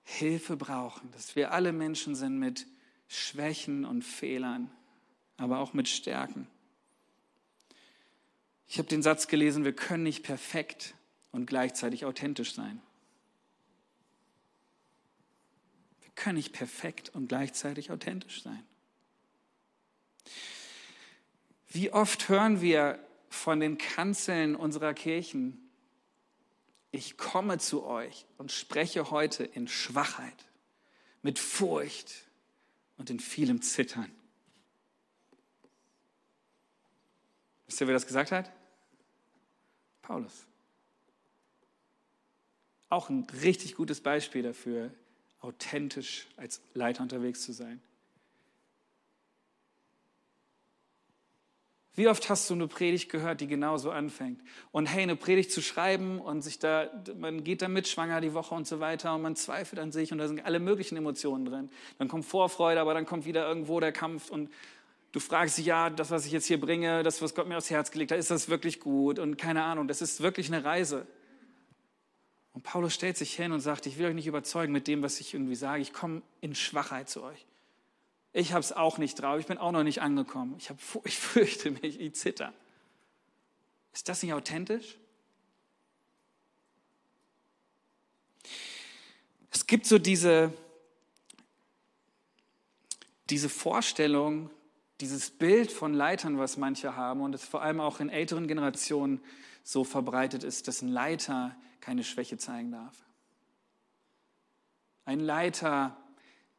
[0.05, 1.11] Hilfe brauchen.
[1.11, 2.65] Dass wir alle Menschen sind mit
[3.09, 4.71] Schwächen und Fehlern,
[5.37, 6.47] aber auch mit Stärken.
[8.69, 10.95] Ich habe den Satz gelesen, wir können nicht perfekt
[11.33, 12.81] und gleichzeitig authentisch sein.
[16.03, 18.65] Wir können nicht perfekt und gleichzeitig authentisch sein.
[21.69, 25.62] Wie oft hören wir von den Kanzeln unserer Kirchen,
[26.93, 30.45] ich komme zu euch und spreche heute in Schwachheit,
[31.23, 32.27] mit Furcht
[32.99, 34.13] und in vielem Zittern.
[37.67, 38.53] Wisst ihr, wer das gesagt hat?
[40.03, 40.45] Paulus.
[42.91, 44.91] Auch ein richtig gutes Beispiel dafür,
[45.41, 47.81] authentisch als Leiter unterwegs zu sein.
[51.95, 54.41] Wie oft hast du eine Predigt gehört, die genauso anfängt?
[54.71, 58.33] Und hey, eine Predigt zu schreiben und sich da, man geht da mit schwanger die
[58.33, 61.45] Woche und so weiter und man zweifelt an sich und da sind alle möglichen Emotionen
[61.45, 61.71] drin.
[61.99, 64.51] Dann kommt Vorfreude, aber dann kommt wieder irgendwo der Kampf und
[65.13, 67.69] du fragst dich, ja, das, was ich jetzt hier bringe, das, was Gott mir aufs
[67.69, 69.19] Herz gelegt hat, ist das wirklich gut?
[69.19, 71.07] Und keine Ahnung, das ist wirklich eine Reise.
[72.55, 75.21] Und Paulus stellt sich hin und sagt, ich will euch nicht überzeugen mit dem, was
[75.21, 75.83] ich irgendwie sage.
[75.83, 77.47] Ich komme in Schwachheit zu euch.
[78.33, 80.55] Ich habe es auch nicht drauf, ich bin auch noch nicht angekommen.
[80.59, 82.53] Ich, hab, ich fürchte mich, ich zitter.
[83.93, 84.99] Ist das nicht authentisch?
[89.51, 90.53] Es gibt so diese,
[93.29, 94.51] diese Vorstellung,
[95.01, 99.21] dieses Bild von Leitern, was manche haben und es vor allem auch in älteren Generationen
[99.63, 102.97] so verbreitet ist, dass ein Leiter keine Schwäche zeigen darf.
[105.05, 106.02] Ein Leiter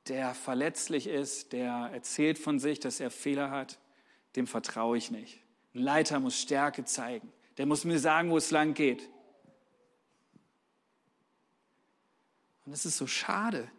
[0.08, 3.80] der verletzlich ist, der erzählt von sich, dass er Fehler hat,
[4.36, 5.39] dem vertraue ich nicht.
[5.74, 7.32] Ein Leiter muss Stärke zeigen.
[7.58, 9.10] Der muss mir sagen, wo es lang geht.
[12.66, 13.70] Und es ist so schade,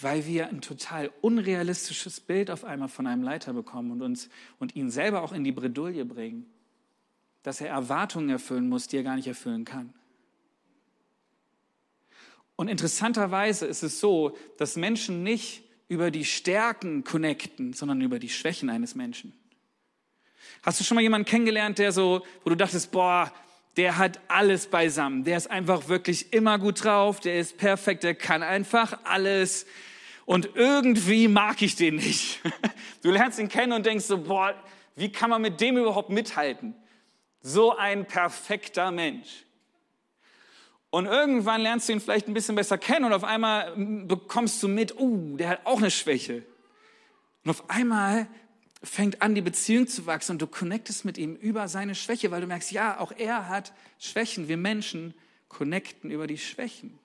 [0.00, 4.74] weil wir ein total unrealistisches Bild auf einmal von einem Leiter bekommen und uns und
[4.74, 6.46] ihn selber auch in die Bredouille bringen,
[7.42, 9.92] dass er Erwartungen erfüllen muss, die er gar nicht erfüllen kann.
[12.62, 18.28] Und interessanterweise ist es so, dass Menschen nicht über die Stärken connecten, sondern über die
[18.28, 19.32] Schwächen eines Menschen.
[20.62, 23.32] Hast du schon mal jemanden kennengelernt, der so, wo du dachtest, boah,
[23.76, 28.14] der hat alles beisammen, der ist einfach wirklich immer gut drauf, der ist perfekt, der
[28.14, 29.66] kann einfach alles
[30.24, 32.38] und irgendwie mag ich den nicht.
[33.02, 34.54] Du lernst ihn kennen und denkst so, boah,
[34.94, 36.76] wie kann man mit dem überhaupt mithalten?
[37.40, 39.46] So ein perfekter Mensch.
[40.92, 44.68] Und irgendwann lernst du ihn vielleicht ein bisschen besser kennen und auf einmal bekommst du
[44.68, 46.42] mit, uh, der hat auch eine Schwäche.
[47.44, 48.26] Und auf einmal
[48.82, 52.42] fängt an, die Beziehung zu wachsen und du connectest mit ihm über seine Schwäche, weil
[52.42, 54.48] du merkst, ja, auch er hat Schwächen.
[54.48, 55.14] Wir Menschen
[55.48, 56.98] connecten über die Schwächen.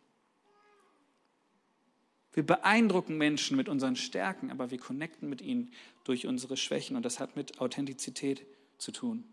[2.33, 5.71] Wir beeindrucken Menschen mit unseren Stärken, aber wir connecten mit ihnen
[6.03, 8.45] durch unsere Schwächen und das hat mit Authentizität
[8.79, 9.23] zu tun.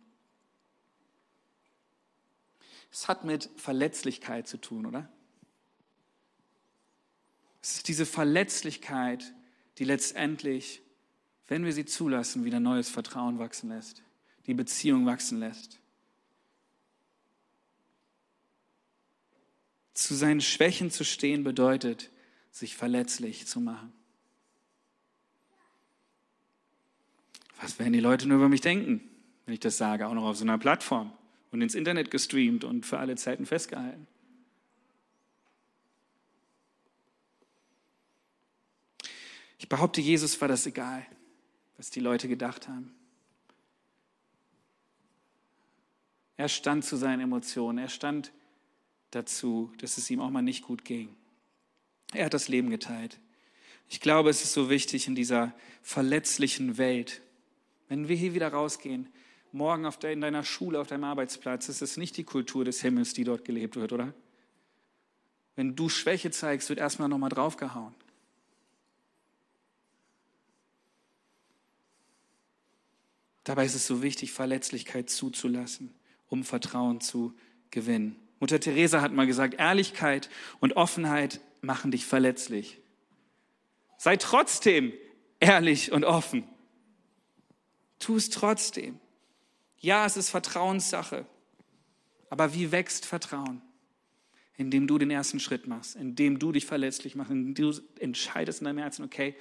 [2.95, 5.09] Es hat mit Verletzlichkeit zu tun, oder?
[7.61, 9.35] Es ist diese Verletzlichkeit,
[9.79, 10.81] die letztendlich,
[11.49, 14.05] wenn wir sie zulassen, wieder neues Vertrauen wachsen lässt,
[14.47, 15.81] die Beziehung wachsen lässt.
[19.95, 22.13] Zu seinen Schwächen zu stehen bedeutet,
[22.53, 23.93] sich verletzlich zu machen.
[27.61, 29.01] Was werden die Leute nur über mich denken,
[29.47, 31.13] wenn ich das sage, auch noch auf so einer Plattform?
[31.55, 34.09] Und ins Internet gestreamt und für alle Zeiten festgehalten.
[39.59, 41.07] Ich behaupte, Jesus war das egal,
[41.77, 42.93] was die Leute gedacht haben.
[46.37, 48.33] Er stand zu seinen Emotionen, er stand
[49.12, 51.14] dazu, dass es ihm auch mal nicht gut ging.
[52.12, 53.21] Er hat das Leben geteilt.
[53.88, 57.23] Ich glaube, es ist so wichtig in dieser verletzlichen Welt,
[57.87, 59.09] wenn wir hier wieder rausgehen,
[59.55, 63.14] morgen der, in deiner Schule, auf deinem Arbeitsplatz, ist es nicht die Kultur des Himmels,
[63.14, 64.12] die dort gelebt wird, oder?
[65.57, 67.95] Wenn du Schwäche zeigst, wird erstmal nochmal draufgehauen.
[73.45, 75.95] Dabei ist es so wichtig, Verletzlichkeit zuzulassen,
[76.29, 77.35] um Vertrauen zu
[77.71, 78.17] gewinnen.
[78.40, 82.81] Mutter Teresa hat mal gesagt, Ehrlichkeit und Offenheit machen dich verletzlich.
[83.99, 84.93] Sei trotzdem
[85.40, 86.45] ehrlich und offen.
[87.99, 88.99] Tu es trotzdem.
[89.85, 91.27] Ja, es ist Vertrauenssache.
[92.31, 93.61] Aber wie wächst Vertrauen?
[94.57, 98.64] Indem du den ersten Schritt machst, indem du dich verletzlich machst, indem du entscheidest in
[98.64, 99.35] deinem Herzen, okay,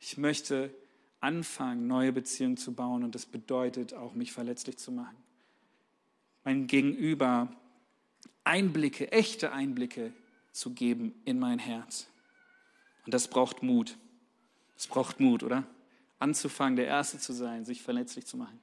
[0.00, 0.74] ich möchte
[1.20, 5.18] anfangen, neue Beziehungen zu bauen und das bedeutet auch, mich verletzlich zu machen.
[6.44, 7.54] Mein Gegenüber
[8.42, 10.14] Einblicke, echte Einblicke
[10.52, 12.06] zu geben in mein Herz.
[13.04, 13.98] Und das braucht Mut.
[14.78, 15.66] Es braucht Mut, oder?
[16.20, 18.58] Anzufangen, der Erste zu sein, sich verletzlich zu machen.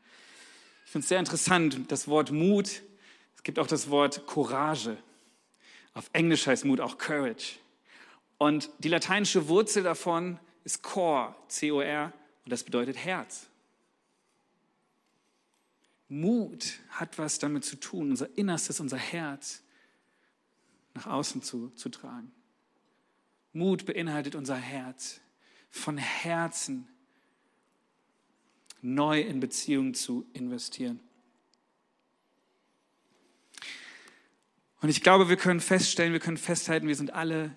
[0.92, 2.82] Ich finde es sehr interessant, das Wort Mut,
[3.38, 4.98] es gibt auch das Wort Courage.
[5.94, 7.60] Auf Englisch heißt Mut auch Courage.
[8.38, 12.12] Und die lateinische Wurzel davon ist Cor, C-O-R,
[12.44, 13.48] und das bedeutet Herz.
[16.10, 19.64] Mut hat was damit zu tun, unser Innerstes, unser Herz
[20.94, 22.34] nach außen zu, zu tragen.
[23.54, 25.22] Mut beinhaltet unser Herz,
[25.70, 26.91] von Herzen
[28.82, 31.00] neu in Beziehungen zu investieren.
[34.82, 37.56] Und ich glaube, wir können feststellen, wir können festhalten, wir sind alle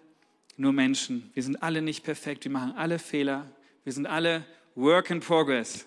[0.56, 1.30] nur Menschen.
[1.34, 2.44] Wir sind alle nicht perfekt.
[2.44, 3.50] Wir machen alle Fehler.
[3.82, 5.86] Wir sind alle Work in Progress.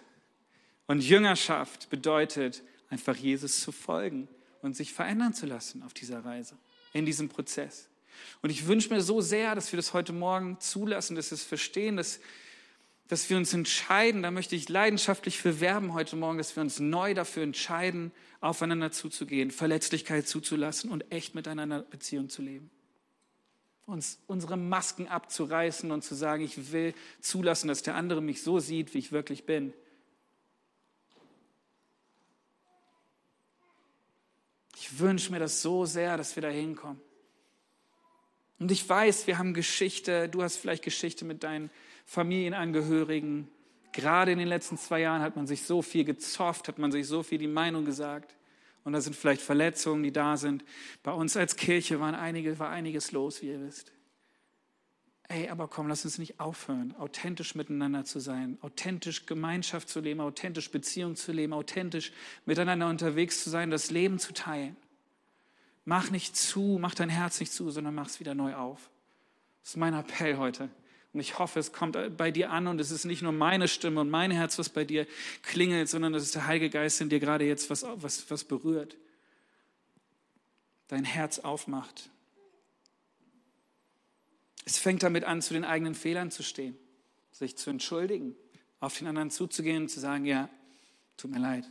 [0.87, 4.27] Und Jüngerschaft bedeutet einfach Jesus zu folgen
[4.61, 6.55] und sich verändern zu lassen auf dieser Reise,
[6.93, 7.89] in diesem Prozess.
[8.41, 11.43] Und ich wünsche mir so sehr, dass wir das heute Morgen zulassen, dass wir es
[11.43, 12.19] verstehen, dass,
[13.07, 16.79] dass wir uns entscheiden, da möchte ich leidenschaftlich für werben heute Morgen, dass wir uns
[16.79, 22.69] neu dafür entscheiden, aufeinander zuzugehen, Verletzlichkeit zuzulassen und echt miteinander Beziehung zu leben.
[23.85, 28.59] Uns unsere Masken abzureißen und zu sagen, ich will zulassen, dass der andere mich so
[28.59, 29.73] sieht, wie ich wirklich bin.
[34.75, 37.01] Ich wünsche mir das so sehr, dass wir da hinkommen.
[38.59, 41.69] Und ich weiß, wir haben Geschichte, du hast vielleicht Geschichte mit deinen
[42.07, 43.49] Familienangehörigen.
[43.91, 47.05] Gerade in den letzten zwei Jahren hat man sich so viel gezofft, hat man sich
[47.05, 48.35] so viel die Meinung gesagt.
[48.85, 50.63] Und da sind vielleicht Verletzungen, die da sind.
[51.03, 53.91] Bei uns als Kirche waren einige, war einiges los, wie ihr wisst.
[55.27, 60.21] Ey, aber komm, lass uns nicht aufhören, authentisch miteinander zu sein, authentisch Gemeinschaft zu leben,
[60.21, 62.13] authentisch Beziehung zu leben, authentisch
[62.45, 64.77] miteinander unterwegs zu sein, das Leben zu teilen.
[65.83, 68.89] Mach nicht zu, mach dein Herz nicht zu, sondern mach es wieder neu auf.
[69.63, 70.69] Das ist mein Appell heute.
[71.17, 74.01] Und ich hoffe, es kommt bei dir an und es ist nicht nur meine Stimme
[74.01, 75.07] und mein Herz, was bei dir
[75.41, 78.95] klingelt, sondern es ist der Heilige Geist in dir gerade jetzt was, was, was berührt.
[80.89, 82.11] Dein Herz aufmacht.
[84.63, 86.77] Es fängt damit an, zu den eigenen Fehlern zu stehen,
[87.31, 88.35] sich zu entschuldigen,
[88.79, 90.49] auf den anderen zuzugehen und zu sagen, ja,
[91.17, 91.67] tut mir leid.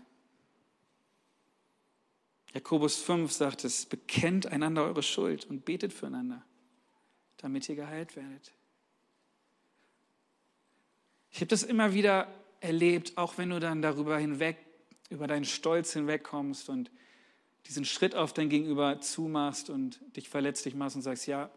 [2.53, 6.45] Jakobus 5 sagt es, bekennt einander eure Schuld und betet füreinander,
[7.37, 8.56] damit ihr geheilt werdet.
[11.37, 12.29] Ich habe das immer wieder
[12.61, 14.57] erlebt, auch wenn du dann darüber hinweg,
[15.11, 16.91] über deinen Stolz hinwegkommst und
[17.67, 21.51] diesen Schritt auf dein Gegenüber zumachst und dich verletzlich machst und sagst, ja,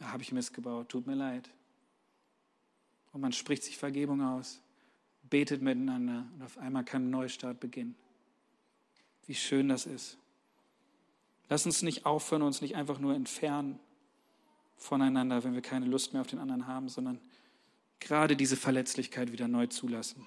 [0.00, 1.48] da habe ich Mist gebaut, tut mir leid.
[3.12, 4.60] Und man spricht sich Vergebung aus,
[5.30, 7.94] betet miteinander und auf einmal kann ein Neustart beginnen.
[9.28, 10.18] Wie schön das ist.
[11.48, 13.78] Lass uns nicht aufhören, uns nicht einfach nur entfernen
[14.76, 17.20] voneinander, wenn wir keine Lust mehr auf den anderen haben, sondern
[18.00, 20.26] gerade diese Verletzlichkeit wieder neu zulassen.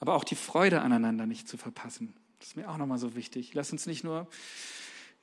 [0.00, 2.14] Aber auch die Freude aneinander nicht zu verpassen.
[2.38, 3.54] Das ist mir auch nochmal so wichtig.
[3.54, 4.28] Lass uns nicht nur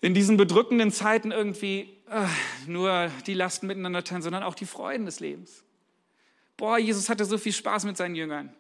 [0.02, 2.28] in diesen bedrückenden Zeiten irgendwie äh,
[2.67, 5.63] nur die Lasten miteinander teilen, sondern auch die Freuden des Lebens.
[6.58, 8.54] Boah, Jesus hatte so viel Spaß mit seinen Jüngern.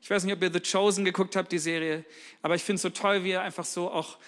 [0.00, 2.04] Ich weiß nicht, ob ihr The Chosen geguckt habt, die Serie,
[2.42, 4.18] aber ich finde es so toll, wie er einfach so auch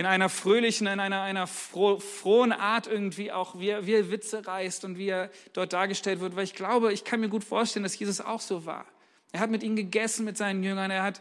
[0.00, 4.10] in einer fröhlichen, in einer, einer froh, frohen Art irgendwie auch, wie er, wie er
[4.10, 7.44] Witze reißt und wie er dort dargestellt wird, weil ich glaube, ich kann mir gut
[7.44, 8.86] vorstellen, dass Jesus auch so war.
[9.30, 11.20] Er hat mit ihnen gegessen, mit seinen Jüngern, er hat,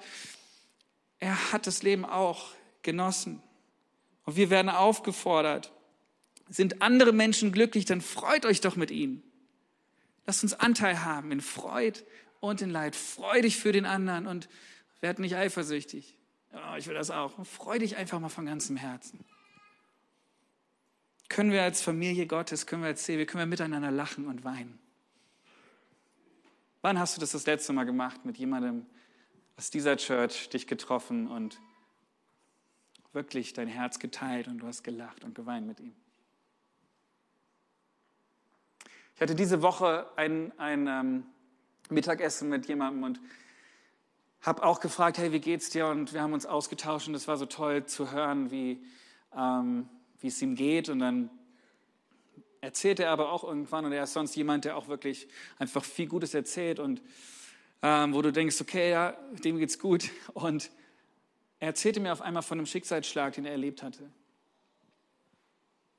[1.17, 3.43] er hat das Leben auch genossen.
[4.23, 5.73] Und wir werden aufgefordert,
[6.47, 9.23] sind andere Menschen glücklich, dann freut euch doch mit ihnen.
[10.25, 11.99] Lasst uns Anteil haben in Freud
[12.39, 12.95] und in Leid.
[12.95, 14.47] Freu dich für den anderen und
[15.01, 16.18] werd nicht eifersüchtig.
[16.51, 17.45] Ja, ich will das auch.
[17.45, 19.23] Freu dich einfach mal von ganzem Herzen.
[21.29, 24.79] Können wir als Familie Gottes, können wir als Seele, können wir miteinander lachen und weinen?
[26.81, 28.85] Wann hast du das das letzte Mal gemacht mit jemandem
[29.57, 31.59] aus dieser Church, dich getroffen und
[33.13, 35.95] wirklich dein Herz geteilt und du hast gelacht und geweint mit ihm?
[39.15, 41.25] Ich hatte diese Woche ein, ein ähm,
[41.89, 43.19] Mittagessen mit jemandem und
[44.41, 45.87] habe auch gefragt, hey, wie geht's dir?
[45.87, 48.81] Und wir haben uns ausgetauscht und es war so toll zu hören, wie,
[49.35, 49.89] ähm,
[50.21, 51.29] es ihm geht und dann
[52.61, 55.27] erzählt er aber auch irgendwann und er ist sonst jemand, der auch wirklich
[55.57, 57.01] einfach viel Gutes erzählt und
[57.81, 59.11] ähm, wo du denkst, okay, ja,
[59.43, 60.69] dem geht's gut und
[61.59, 64.09] er erzählte mir auf einmal von einem Schicksalsschlag, den er erlebt hatte.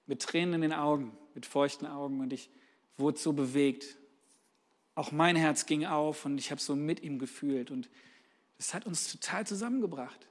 [0.06, 2.50] Mit Tränen in den Augen, mit feuchten Augen und ich
[2.98, 3.96] wurde so bewegt.
[4.94, 7.88] Auch mein Herz ging auf und ich habe so mit ihm gefühlt und
[8.60, 10.26] das hat uns total zusammengebracht.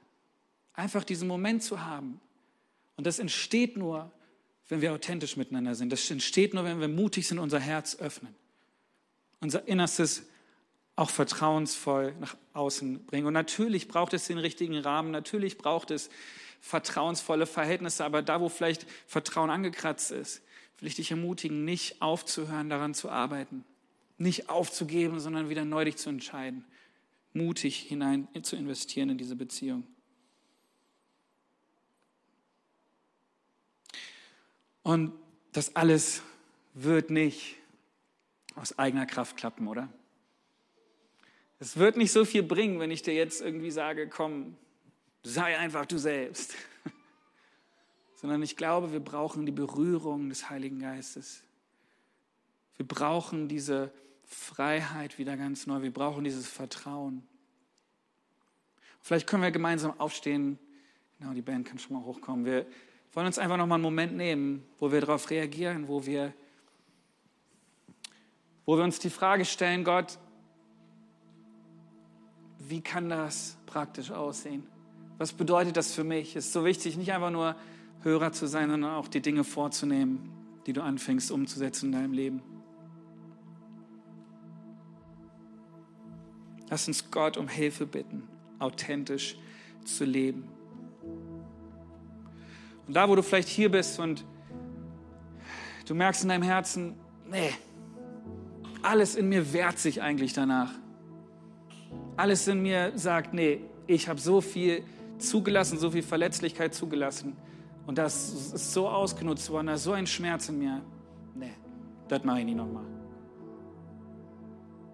[0.72, 2.20] Einfach diesen Moment zu haben.
[2.94, 4.12] Und das entsteht nur,
[4.68, 5.90] wenn wir authentisch miteinander sind.
[5.90, 8.32] Das entsteht nur, wenn wir mutig sind, unser Herz öffnen.
[9.40, 10.22] Unser Innerstes
[10.94, 13.26] auch vertrauensvoll nach außen bringen.
[13.26, 16.08] Und natürlich braucht es den richtigen Rahmen, natürlich braucht es
[16.60, 20.40] vertrauensvolle Verhältnisse, aber da, wo vielleicht Vertrauen angekratzt ist,
[20.78, 23.64] will ich dich ermutigen, nicht aufzuhören, daran zu arbeiten,
[24.18, 26.64] nicht aufzugeben, sondern wieder neu dich zu entscheiden,
[27.32, 29.86] mutig hinein zu investieren in diese Beziehung.
[34.82, 35.12] Und
[35.52, 36.22] das alles
[36.74, 37.56] wird nicht
[38.54, 39.88] aus eigener Kraft klappen, oder?
[41.58, 44.56] Es wird nicht so viel bringen, wenn ich dir jetzt irgendwie sage, komm,
[45.22, 46.54] sei einfach du selbst.
[48.16, 51.42] Sondern ich glaube, wir brauchen die Berührung des Heiligen Geistes.
[52.76, 53.92] Wir brauchen diese
[54.30, 55.82] Freiheit wieder ganz neu.
[55.82, 57.26] Wir brauchen dieses Vertrauen.
[59.00, 60.58] Vielleicht können wir gemeinsam aufstehen.
[61.18, 62.44] Genau, die Band kann schon mal hochkommen.
[62.44, 62.64] Wir
[63.12, 66.32] wollen uns einfach noch mal einen Moment nehmen, wo wir darauf reagieren, wo wir,
[68.64, 70.18] wo wir uns die Frage stellen, Gott,
[72.58, 74.64] wie kann das praktisch aussehen?
[75.18, 76.36] Was bedeutet das für mich?
[76.36, 77.56] Es ist so wichtig, nicht einfach nur
[78.02, 80.30] Hörer zu sein, sondern auch die Dinge vorzunehmen,
[80.66, 82.49] die du anfängst umzusetzen in deinem Leben.
[86.70, 88.28] Lass uns Gott um Hilfe bitten,
[88.60, 89.36] authentisch
[89.84, 90.48] zu leben.
[92.86, 94.24] Und da, wo du vielleicht hier bist und
[95.86, 96.94] du merkst in deinem Herzen,
[97.28, 97.50] nee,
[98.82, 100.70] alles in mir wehrt sich eigentlich danach.
[102.16, 104.84] Alles in mir sagt, nee, ich habe so viel
[105.18, 107.36] zugelassen, so viel Verletzlichkeit zugelassen.
[107.86, 110.80] Und das ist so ausgenutzt worden, da ist so ein Schmerz in mir.
[111.34, 111.52] Nee,
[112.08, 112.99] das mache ich nicht nochmal.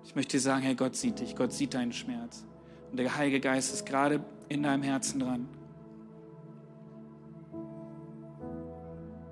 [0.07, 2.47] Ich möchte dir sagen, hey, Gott sieht dich, Gott sieht deinen Schmerz.
[2.91, 5.49] Und der Heilige Geist ist gerade in deinem Herzen dran.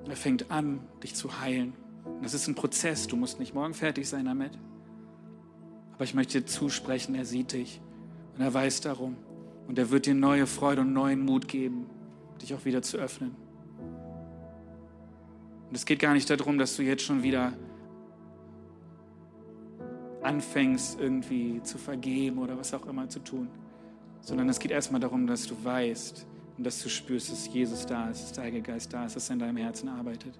[0.09, 1.75] Er fängt an, dich zu heilen.
[2.05, 4.51] Und das ist ein Prozess, du musst nicht morgen fertig sein damit.
[5.95, 7.81] Aber ich möchte dir zusprechen, er sieht dich
[8.35, 9.16] und er weiß darum.
[9.68, 11.87] Und er wird dir neue Freude und neuen Mut geben,
[12.43, 13.37] dich auch wieder zu öffnen.
[15.68, 17.53] Und es geht gar nicht darum, dass du jetzt schon wieder
[20.25, 23.49] anfängst, irgendwie zu vergeben oder was auch immer zu tun,
[24.20, 28.09] sondern es geht erstmal darum, dass du weißt und dass du spürst, dass Jesus da
[28.11, 30.39] ist, dass der Heilige Geist da ist, dass er in deinem Herzen arbeitet.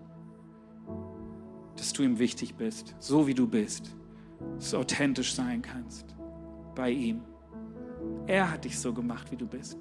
[1.77, 3.95] Dass du ihm wichtig bist, so wie du bist
[4.57, 6.15] dass du authentisch sein kannst
[6.75, 7.23] bei ihm.
[8.27, 9.79] Er hat dich so gemacht, wie du bist.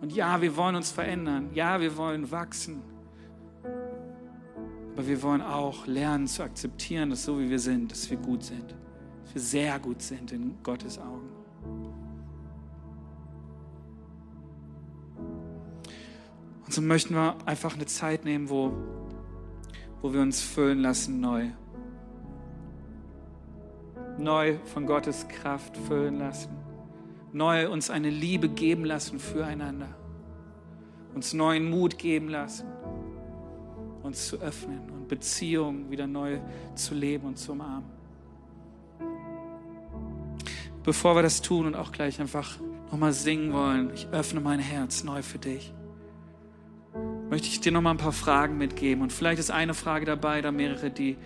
[0.00, 1.50] Und ja, wir wollen uns verändern.
[1.54, 2.82] Ja, wir wollen wachsen.
[4.92, 8.44] Aber wir wollen auch lernen zu akzeptieren, dass so wie wir sind, dass wir gut
[8.44, 8.74] sind.
[9.34, 11.28] Sehr gut sind in Gottes Augen.
[16.64, 18.72] Und so möchten wir einfach eine Zeit nehmen, wo,
[20.00, 21.50] wo wir uns füllen lassen neu
[24.18, 26.50] neu von Gottes Kraft füllen lassen,
[27.32, 29.88] neu uns eine Liebe geben lassen füreinander,
[31.14, 32.66] uns neuen Mut geben lassen,
[34.02, 36.38] uns zu öffnen und Beziehungen wieder neu
[36.74, 37.93] zu leben und zu umarmen.
[40.84, 42.58] Bevor wir das tun und auch gleich einfach
[42.90, 45.72] nochmal singen wollen, ich öffne mein Herz neu für dich,
[47.30, 49.02] möchte ich dir nochmal ein paar Fragen mitgeben.
[49.02, 51.16] Und vielleicht ist eine Frage dabei oder mehrere, die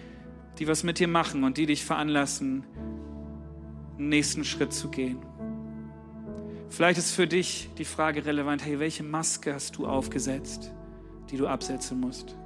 [0.58, 2.64] die was mit dir machen und die dich veranlassen,
[3.96, 5.18] einen nächsten Schritt zu gehen.
[6.68, 10.72] Vielleicht ist für dich die Frage relevant, hey, welche Maske hast du aufgesetzt,
[11.30, 12.36] die du absetzen musst?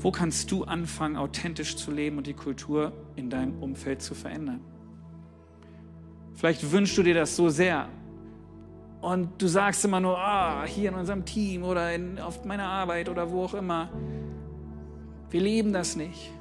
[0.00, 4.60] Wo kannst du anfangen, authentisch zu leben und die Kultur in deinem Umfeld zu verändern?
[6.34, 7.88] Vielleicht wünschst du dir das so sehr,
[9.00, 13.08] und du sagst immer nur, ah, hier in unserem Team oder in, auf meiner Arbeit
[13.08, 13.88] oder wo auch immer.
[15.30, 16.32] Wir leben das nicht.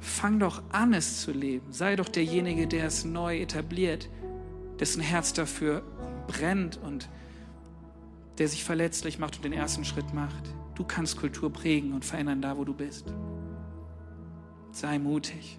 [0.00, 1.70] Fang doch an, es zu leben.
[1.70, 4.08] Sei doch derjenige, der es neu etabliert,
[4.80, 5.82] dessen Herz dafür
[6.28, 7.10] brennt und
[8.38, 10.54] der sich verletzlich macht und den ersten Schritt macht.
[10.78, 13.12] Du kannst Kultur prägen und verändern da, wo du bist.
[14.70, 15.58] Sei mutig.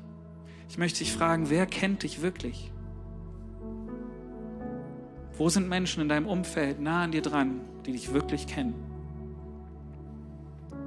[0.70, 2.72] Ich möchte dich fragen, wer kennt dich wirklich?
[5.38, 8.76] Wo sind Menschen in deinem Umfeld nah an dir dran, die dich wirklich kennen?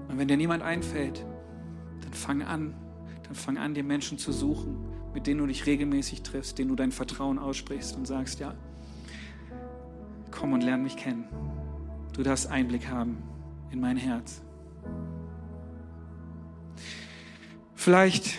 [0.09, 1.27] Und wenn dir niemand einfällt,
[2.01, 2.73] dann fang an,
[3.25, 4.79] dann fang an, dir Menschen zu suchen,
[5.13, 8.55] mit denen du dich regelmäßig triffst, denen du dein Vertrauen aussprichst und sagst, ja,
[10.31, 11.27] komm und lern mich kennen.
[12.15, 13.32] Du darfst Einblick haben
[13.73, 14.43] in mein Herz.
[17.75, 18.39] Vielleicht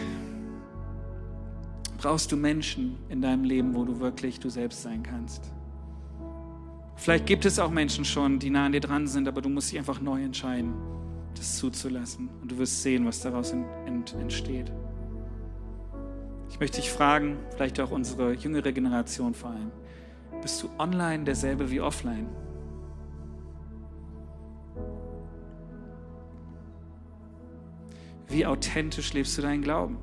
[1.97, 5.51] brauchst du Menschen in deinem Leben, wo du wirklich du selbst sein kannst.
[6.95, 9.71] Vielleicht gibt es auch Menschen schon, die nah an dir dran sind, aber du musst
[9.71, 10.73] dich einfach neu entscheiden,
[11.35, 12.29] das zuzulassen.
[12.41, 13.53] Und du wirst sehen, was daraus
[13.85, 14.71] entsteht.
[16.49, 19.71] Ich möchte dich fragen, vielleicht auch unsere jüngere Generation vor allem,
[20.41, 22.27] bist du online derselbe wie offline?
[28.33, 29.99] Wie authentisch lebst du deinen Glauben?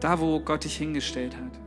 [0.00, 1.60] Da, wo Gott dich hingestellt hat.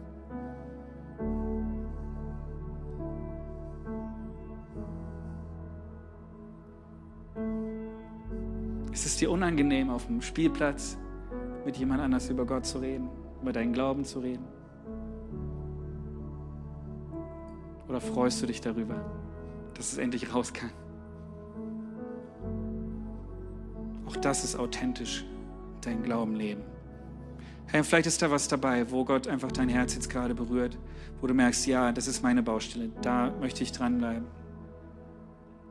[8.91, 10.97] Ist es dir unangenehm, auf dem Spielplatz
[11.65, 13.07] mit jemand anders über Gott zu reden,
[13.41, 14.43] über deinen Glauben zu reden?
[17.87, 18.99] Oder freust du dich darüber,
[19.75, 20.71] dass es endlich raus kann?
[24.09, 25.23] Auch das ist authentisch,
[25.81, 26.63] dein Glauben leben.
[27.67, 30.79] Hey, vielleicht ist da was dabei, wo Gott einfach dein Herz jetzt gerade berührt,
[31.21, 34.25] wo du merkst, ja, das ist meine Baustelle, da möchte ich dranbleiben.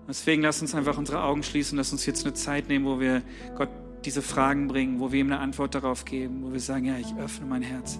[0.07, 3.22] Deswegen lass uns einfach unsere Augen schließen, lass uns jetzt eine Zeit nehmen, wo wir
[3.57, 3.70] Gott
[4.05, 7.12] diese Fragen bringen, wo wir ihm eine Antwort darauf geben, wo wir sagen, ja, ich
[7.16, 7.99] öffne mein Herz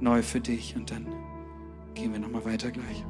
[0.00, 1.06] neu für dich und dann
[1.92, 3.04] gehen wir nochmal weiter gleich.